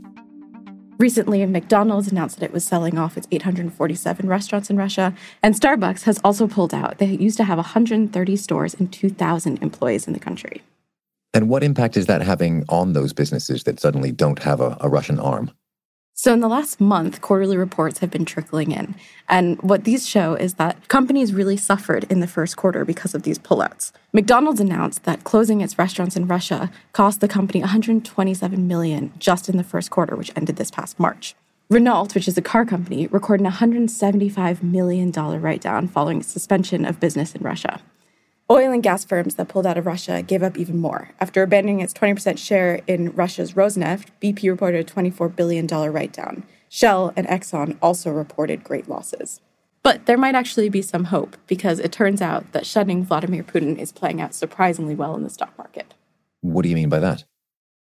Recently, 0.97 1.45
McDonald's 1.45 2.11
announced 2.11 2.37
that 2.37 2.45
it 2.47 2.51
was 2.51 2.65
selling 2.65 2.97
off 2.97 3.15
its 3.15 3.29
847 3.31 4.27
restaurants 4.27 4.69
in 4.69 4.75
Russia, 4.75 5.13
and 5.41 5.55
Starbucks 5.55 6.03
has 6.03 6.19
also 6.21 6.49
pulled 6.49 6.73
out. 6.73 6.97
They 6.97 7.05
used 7.05 7.37
to 7.37 7.45
have 7.45 7.57
130 7.57 8.35
stores 8.35 8.73
and 8.73 8.91
2,000 8.91 9.63
employees 9.63 10.05
in 10.05 10.11
the 10.11 10.19
country. 10.19 10.63
And 11.33 11.47
what 11.47 11.63
impact 11.63 11.95
is 11.95 12.07
that 12.07 12.21
having 12.21 12.65
on 12.67 12.91
those 12.91 13.13
businesses 13.13 13.63
that 13.63 13.79
suddenly 13.79 14.11
don't 14.11 14.39
have 14.39 14.59
a, 14.59 14.75
a 14.81 14.89
Russian 14.89 15.17
arm? 15.17 15.49
So, 16.23 16.31
in 16.33 16.39
the 16.39 16.47
last 16.47 16.79
month, 16.79 17.19
quarterly 17.19 17.57
reports 17.57 17.97
have 17.97 18.11
been 18.11 18.25
trickling 18.25 18.71
in. 18.71 18.93
And 19.27 19.59
what 19.63 19.85
these 19.85 20.07
show 20.07 20.35
is 20.35 20.53
that 20.53 20.87
companies 20.87 21.33
really 21.33 21.57
suffered 21.57 22.03
in 22.11 22.19
the 22.19 22.27
first 22.27 22.57
quarter 22.57 22.85
because 22.85 23.15
of 23.15 23.23
these 23.23 23.39
pullouts. 23.39 23.91
McDonald's 24.13 24.59
announced 24.59 25.03
that 25.05 25.23
closing 25.23 25.61
its 25.61 25.79
restaurants 25.79 26.15
in 26.15 26.27
Russia 26.27 26.71
cost 26.93 27.21
the 27.21 27.27
company 27.27 27.61
127 27.61 28.67
million 28.67 29.11
just 29.17 29.49
in 29.49 29.57
the 29.57 29.63
first 29.63 29.89
quarter, 29.89 30.15
which 30.15 30.31
ended 30.35 30.57
this 30.57 30.69
past 30.69 30.99
March. 30.99 31.33
Renault, 31.71 32.09
which 32.13 32.27
is 32.27 32.37
a 32.37 32.41
car 32.43 32.65
company, 32.65 33.07
recorded 33.07 33.47
a 33.47 33.49
$175 33.49 34.61
million 34.61 35.11
write 35.11 35.61
down 35.61 35.87
following 35.87 36.21
suspension 36.21 36.85
of 36.85 36.99
business 36.99 37.33
in 37.33 37.41
Russia. 37.41 37.81
Oil 38.51 38.73
and 38.73 38.83
gas 38.83 39.05
firms 39.05 39.35
that 39.35 39.47
pulled 39.47 39.65
out 39.65 39.77
of 39.77 39.85
Russia 39.85 40.21
gave 40.21 40.43
up 40.43 40.57
even 40.57 40.77
more. 40.77 41.11
After 41.21 41.41
abandoning 41.41 41.79
its 41.79 41.93
20% 41.93 42.37
share 42.37 42.81
in 42.85 43.13
Russia's 43.13 43.53
Rosneft, 43.53 44.07
BP 44.21 44.49
reported 44.49 44.81
a 44.81 44.93
$24 44.93 45.33
billion 45.33 45.65
write 45.67 46.11
down. 46.11 46.43
Shell 46.67 47.13
and 47.15 47.25
Exxon 47.27 47.77
also 47.81 48.11
reported 48.11 48.61
great 48.61 48.89
losses. 48.89 49.39
But 49.83 50.05
there 50.05 50.17
might 50.17 50.35
actually 50.35 50.67
be 50.67 50.81
some 50.81 51.05
hope 51.05 51.37
because 51.47 51.79
it 51.79 51.93
turns 51.93 52.21
out 52.21 52.51
that 52.51 52.65
shutting 52.65 53.05
Vladimir 53.05 53.41
Putin 53.41 53.77
is 53.77 53.93
playing 53.93 54.19
out 54.19 54.33
surprisingly 54.33 54.95
well 54.95 55.15
in 55.15 55.23
the 55.23 55.29
stock 55.29 55.57
market. 55.57 55.93
What 56.41 56.63
do 56.63 56.69
you 56.69 56.75
mean 56.75 56.89
by 56.89 56.99
that? 56.99 57.23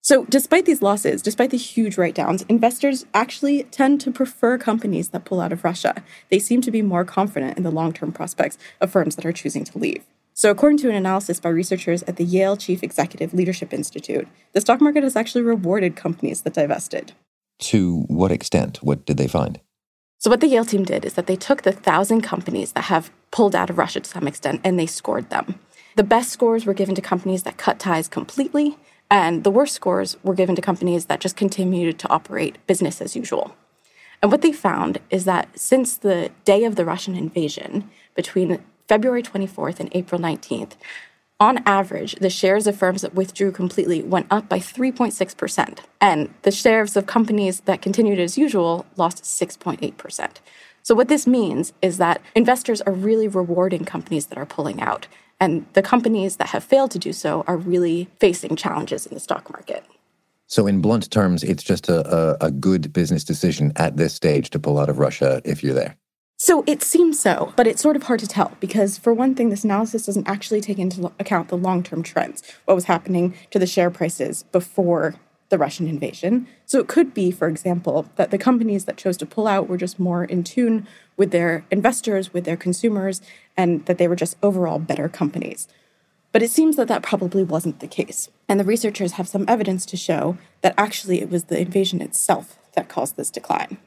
So, 0.01 0.25
despite 0.25 0.67
these 0.67 0.83
losses, 0.83 1.23
despite 1.23 1.49
the 1.49 1.57
huge 1.57 1.97
write 1.97 2.13
downs, 2.13 2.43
investors 2.43 3.07
actually 3.15 3.63
tend 3.63 4.01
to 4.01 4.11
prefer 4.11 4.59
companies 4.59 5.09
that 5.09 5.25
pull 5.25 5.41
out 5.41 5.51
of 5.51 5.63
Russia. 5.63 6.03
They 6.29 6.37
seem 6.37 6.61
to 6.61 6.71
be 6.71 6.83
more 6.83 7.05
confident 7.05 7.57
in 7.57 7.63
the 7.63 7.71
long 7.71 7.91
term 7.91 8.11
prospects 8.11 8.59
of 8.79 8.91
firms 8.91 9.15
that 9.15 9.25
are 9.25 9.33
choosing 9.33 9.63
to 9.63 9.77
leave. 9.79 10.05
So, 10.39 10.49
according 10.49 10.77
to 10.77 10.89
an 10.89 10.95
analysis 10.95 11.37
by 11.37 11.49
researchers 11.49 12.01
at 12.03 12.15
the 12.15 12.23
Yale 12.23 12.55
Chief 12.55 12.81
Executive 12.81 13.33
Leadership 13.33 13.73
Institute, 13.73 14.25
the 14.53 14.61
stock 14.61 14.79
market 14.79 15.03
has 15.03 15.17
actually 15.17 15.41
rewarded 15.41 15.97
companies 15.97 16.43
that 16.43 16.53
divested. 16.53 17.11
To 17.71 18.05
what 18.07 18.31
extent? 18.31 18.81
What 18.81 19.05
did 19.05 19.17
they 19.17 19.27
find? 19.27 19.59
So, 20.17 20.29
what 20.29 20.39
the 20.39 20.47
Yale 20.47 20.63
team 20.63 20.85
did 20.85 21.03
is 21.03 21.15
that 21.15 21.27
they 21.27 21.35
took 21.35 21.63
the 21.63 21.73
thousand 21.73 22.21
companies 22.21 22.71
that 22.71 22.85
have 22.85 23.11
pulled 23.31 23.53
out 23.53 23.69
of 23.69 23.77
Russia 23.77 23.99
to 23.99 24.09
some 24.09 24.29
extent 24.29 24.61
and 24.63 24.79
they 24.79 24.85
scored 24.85 25.29
them. 25.29 25.59
The 25.97 26.03
best 26.03 26.29
scores 26.29 26.65
were 26.65 26.73
given 26.73 26.95
to 26.95 27.01
companies 27.01 27.43
that 27.43 27.57
cut 27.57 27.77
ties 27.77 28.07
completely, 28.07 28.77
and 29.11 29.43
the 29.43 29.51
worst 29.51 29.73
scores 29.75 30.15
were 30.23 30.35
given 30.35 30.55
to 30.55 30.61
companies 30.61 31.07
that 31.07 31.19
just 31.19 31.35
continued 31.35 31.99
to 31.99 32.09
operate 32.09 32.65
business 32.65 33.01
as 33.01 33.13
usual. 33.13 33.57
And 34.21 34.31
what 34.31 34.41
they 34.41 34.53
found 34.53 34.99
is 35.09 35.25
that 35.25 35.59
since 35.59 35.97
the 35.97 36.31
day 36.45 36.63
of 36.63 36.77
the 36.77 36.85
Russian 36.85 37.17
invasion, 37.17 37.89
between 38.15 38.63
February 38.89 39.21
24th 39.21 39.79
and 39.79 39.89
April 39.93 40.19
19th, 40.19 40.71
on 41.39 41.59
average, 41.65 42.15
the 42.15 42.29
shares 42.29 42.67
of 42.67 42.75
firms 42.75 43.01
that 43.01 43.13
withdrew 43.13 43.51
completely 43.51 44.01
went 44.01 44.27
up 44.29 44.49
by 44.49 44.59
3.6%, 44.59 45.79
and 46.01 46.33
the 46.41 46.51
shares 46.51 46.97
of 46.97 47.05
companies 47.05 47.61
that 47.61 47.81
continued 47.81 48.19
as 48.19 48.37
usual 48.37 48.85
lost 48.97 49.23
6.8%. 49.23 50.31
So, 50.81 50.95
what 50.95 51.07
this 51.07 51.27
means 51.27 51.71
is 51.81 51.97
that 51.97 52.21
investors 52.35 52.81
are 52.81 52.91
really 52.91 53.27
rewarding 53.27 53.85
companies 53.85 54.25
that 54.27 54.37
are 54.37 54.45
pulling 54.45 54.81
out, 54.81 55.07
and 55.39 55.65
the 55.73 55.81
companies 55.81 56.35
that 56.37 56.49
have 56.49 56.63
failed 56.63 56.91
to 56.91 56.99
do 56.99 57.13
so 57.13 57.45
are 57.47 57.57
really 57.57 58.09
facing 58.19 58.57
challenges 58.57 59.05
in 59.05 59.13
the 59.13 59.19
stock 59.19 59.49
market. 59.51 59.85
So, 60.47 60.67
in 60.67 60.81
blunt 60.81 61.09
terms, 61.11 61.43
it's 61.43 61.63
just 61.63 61.87
a, 61.87 61.99
a, 62.41 62.47
a 62.47 62.51
good 62.51 62.91
business 62.91 63.23
decision 63.23 63.71
at 63.75 63.95
this 63.95 64.13
stage 64.13 64.49
to 64.49 64.59
pull 64.59 64.79
out 64.79 64.89
of 64.89 64.99
Russia 64.99 65.41
if 65.45 65.63
you're 65.63 65.75
there. 65.75 65.95
So 66.41 66.63
it 66.65 66.81
seems 66.81 67.19
so, 67.19 67.51
but 67.57 67.67
it's 67.67 67.81
sort 67.81 67.97
of 67.97 68.03
hard 68.03 68.21
to 68.21 68.27
tell 68.27 68.55
because, 68.61 68.97
for 68.97 69.13
one 69.13 69.35
thing, 69.35 69.49
this 69.49 69.65
analysis 69.65 70.05
doesn't 70.05 70.25
actually 70.25 70.61
take 70.61 70.79
into 70.79 71.11
account 71.19 71.49
the 71.49 71.57
long 71.57 71.83
term 71.83 72.01
trends, 72.01 72.41
what 72.63 72.75
was 72.75 72.85
happening 72.85 73.35
to 73.51 73.59
the 73.59 73.67
share 73.67 73.89
prices 73.89 74.43
before 74.53 75.15
the 75.49 75.57
Russian 75.57 75.89
invasion. 75.89 76.47
So 76.65 76.79
it 76.79 76.87
could 76.87 77.13
be, 77.13 77.29
for 77.29 77.49
example, 77.49 78.07
that 78.15 78.31
the 78.31 78.37
companies 78.37 78.85
that 78.85 78.95
chose 78.95 79.17
to 79.17 79.25
pull 79.25 79.47
out 79.47 79.67
were 79.67 79.75
just 79.75 79.99
more 79.99 80.23
in 80.23 80.45
tune 80.45 80.87
with 81.17 81.31
their 81.31 81.65
investors, 81.71 82.31
with 82.31 82.45
their 82.45 82.55
consumers, 82.55 83.21
and 83.57 83.85
that 83.85 83.97
they 83.97 84.07
were 84.07 84.15
just 84.15 84.37
overall 84.41 84.79
better 84.79 85.09
companies. 85.09 85.67
But 86.31 86.41
it 86.41 86.51
seems 86.51 86.77
that 86.77 86.87
that 86.87 87.03
probably 87.03 87.43
wasn't 87.43 87.81
the 87.81 87.87
case. 87.87 88.29
And 88.47 88.61
the 88.61 88.63
researchers 88.63 89.13
have 89.13 89.27
some 89.27 89.43
evidence 89.49 89.85
to 89.87 89.97
show 89.97 90.37
that 90.61 90.75
actually 90.77 91.19
it 91.19 91.29
was 91.29 91.45
the 91.45 91.59
invasion 91.59 92.01
itself 92.01 92.57
that 92.75 92.87
caused 92.87 93.17
this 93.17 93.29
decline. 93.29 93.77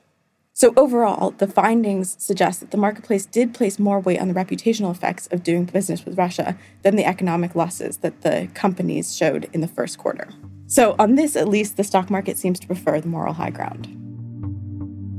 So, 0.55 0.75
overall, 0.77 1.31
the 1.31 1.47
findings 1.47 2.15
suggest 2.23 2.61
that 2.61 2.73
the 2.73 2.77
marketplace 2.77 3.25
did 3.25 3.55
place 3.55 3.79
more 3.79 4.01
weight 4.01 4.21
on 4.21 4.29
the 4.29 4.35
reputational 4.35 4.91
effects 4.91 5.27
of 5.29 5.43
doing 5.43 5.65
business 5.65 6.05
with 6.05 6.19
Russia 6.19 6.59
than 6.83 6.97
the 6.97 7.07
economic 7.07 7.55
losses 7.55 7.99
that 7.99 8.21
the 8.21 8.49
companies 8.53 9.17
showed 9.17 9.49
in 9.55 9.63
the 9.63 9.69
first 9.69 9.97
quarter. 9.97 10.29
So, 10.67 10.95
on 10.99 11.15
this, 11.15 11.37
at 11.37 11.49
least, 11.49 11.79
the 11.79 11.85
stock 11.85 12.11
market 12.11 12.37
seems 12.37 12.61
to 12.61 12.67
prefer 12.67 13.01
the 13.01 13.09
moral 13.09 13.33
high 13.33 13.51
ground. 13.51 13.89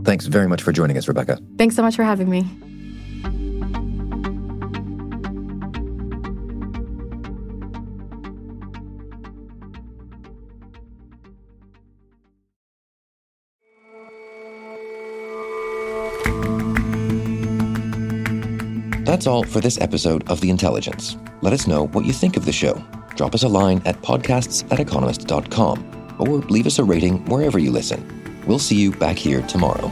Thanks 0.06 0.28
very 0.28 0.48
much 0.48 0.62
for 0.62 0.72
joining 0.72 0.98
us, 0.98 1.08
Rebecca. 1.08 1.40
Thanks 1.58 1.76
so 1.76 1.82
much 1.82 1.96
for 1.96 2.04
having 2.04 2.30
me. 2.30 2.46
That's 19.04 19.28
all 19.28 19.44
for 19.44 19.60
this 19.60 19.80
episode 19.82 20.26
of 20.30 20.40
The 20.40 20.50
Intelligence. 20.50 21.18
Let 21.42 21.52
us 21.52 21.68
know 21.68 21.88
what 21.88 22.06
you 22.06 22.14
think 22.14 22.38
of 22.38 22.46
the 22.46 22.54
show. 22.54 22.82
Drop 23.16 23.36
us 23.36 23.44
a 23.44 23.50
line 23.50 23.82
at 23.84 24.02
podcasts 24.02 24.64
at 24.72 24.80
economist.com 24.80 26.16
or 26.20 26.38
leave 26.48 26.66
us 26.66 26.80
a 26.80 26.86
rating 26.86 27.26
wherever 27.26 27.60
you 27.60 27.70
listen. 27.70 28.02
We'll 28.48 28.60
see 28.60 28.78
you 28.78 28.92
back 28.92 29.18
here 29.18 29.42
tomorrow. 29.42 29.92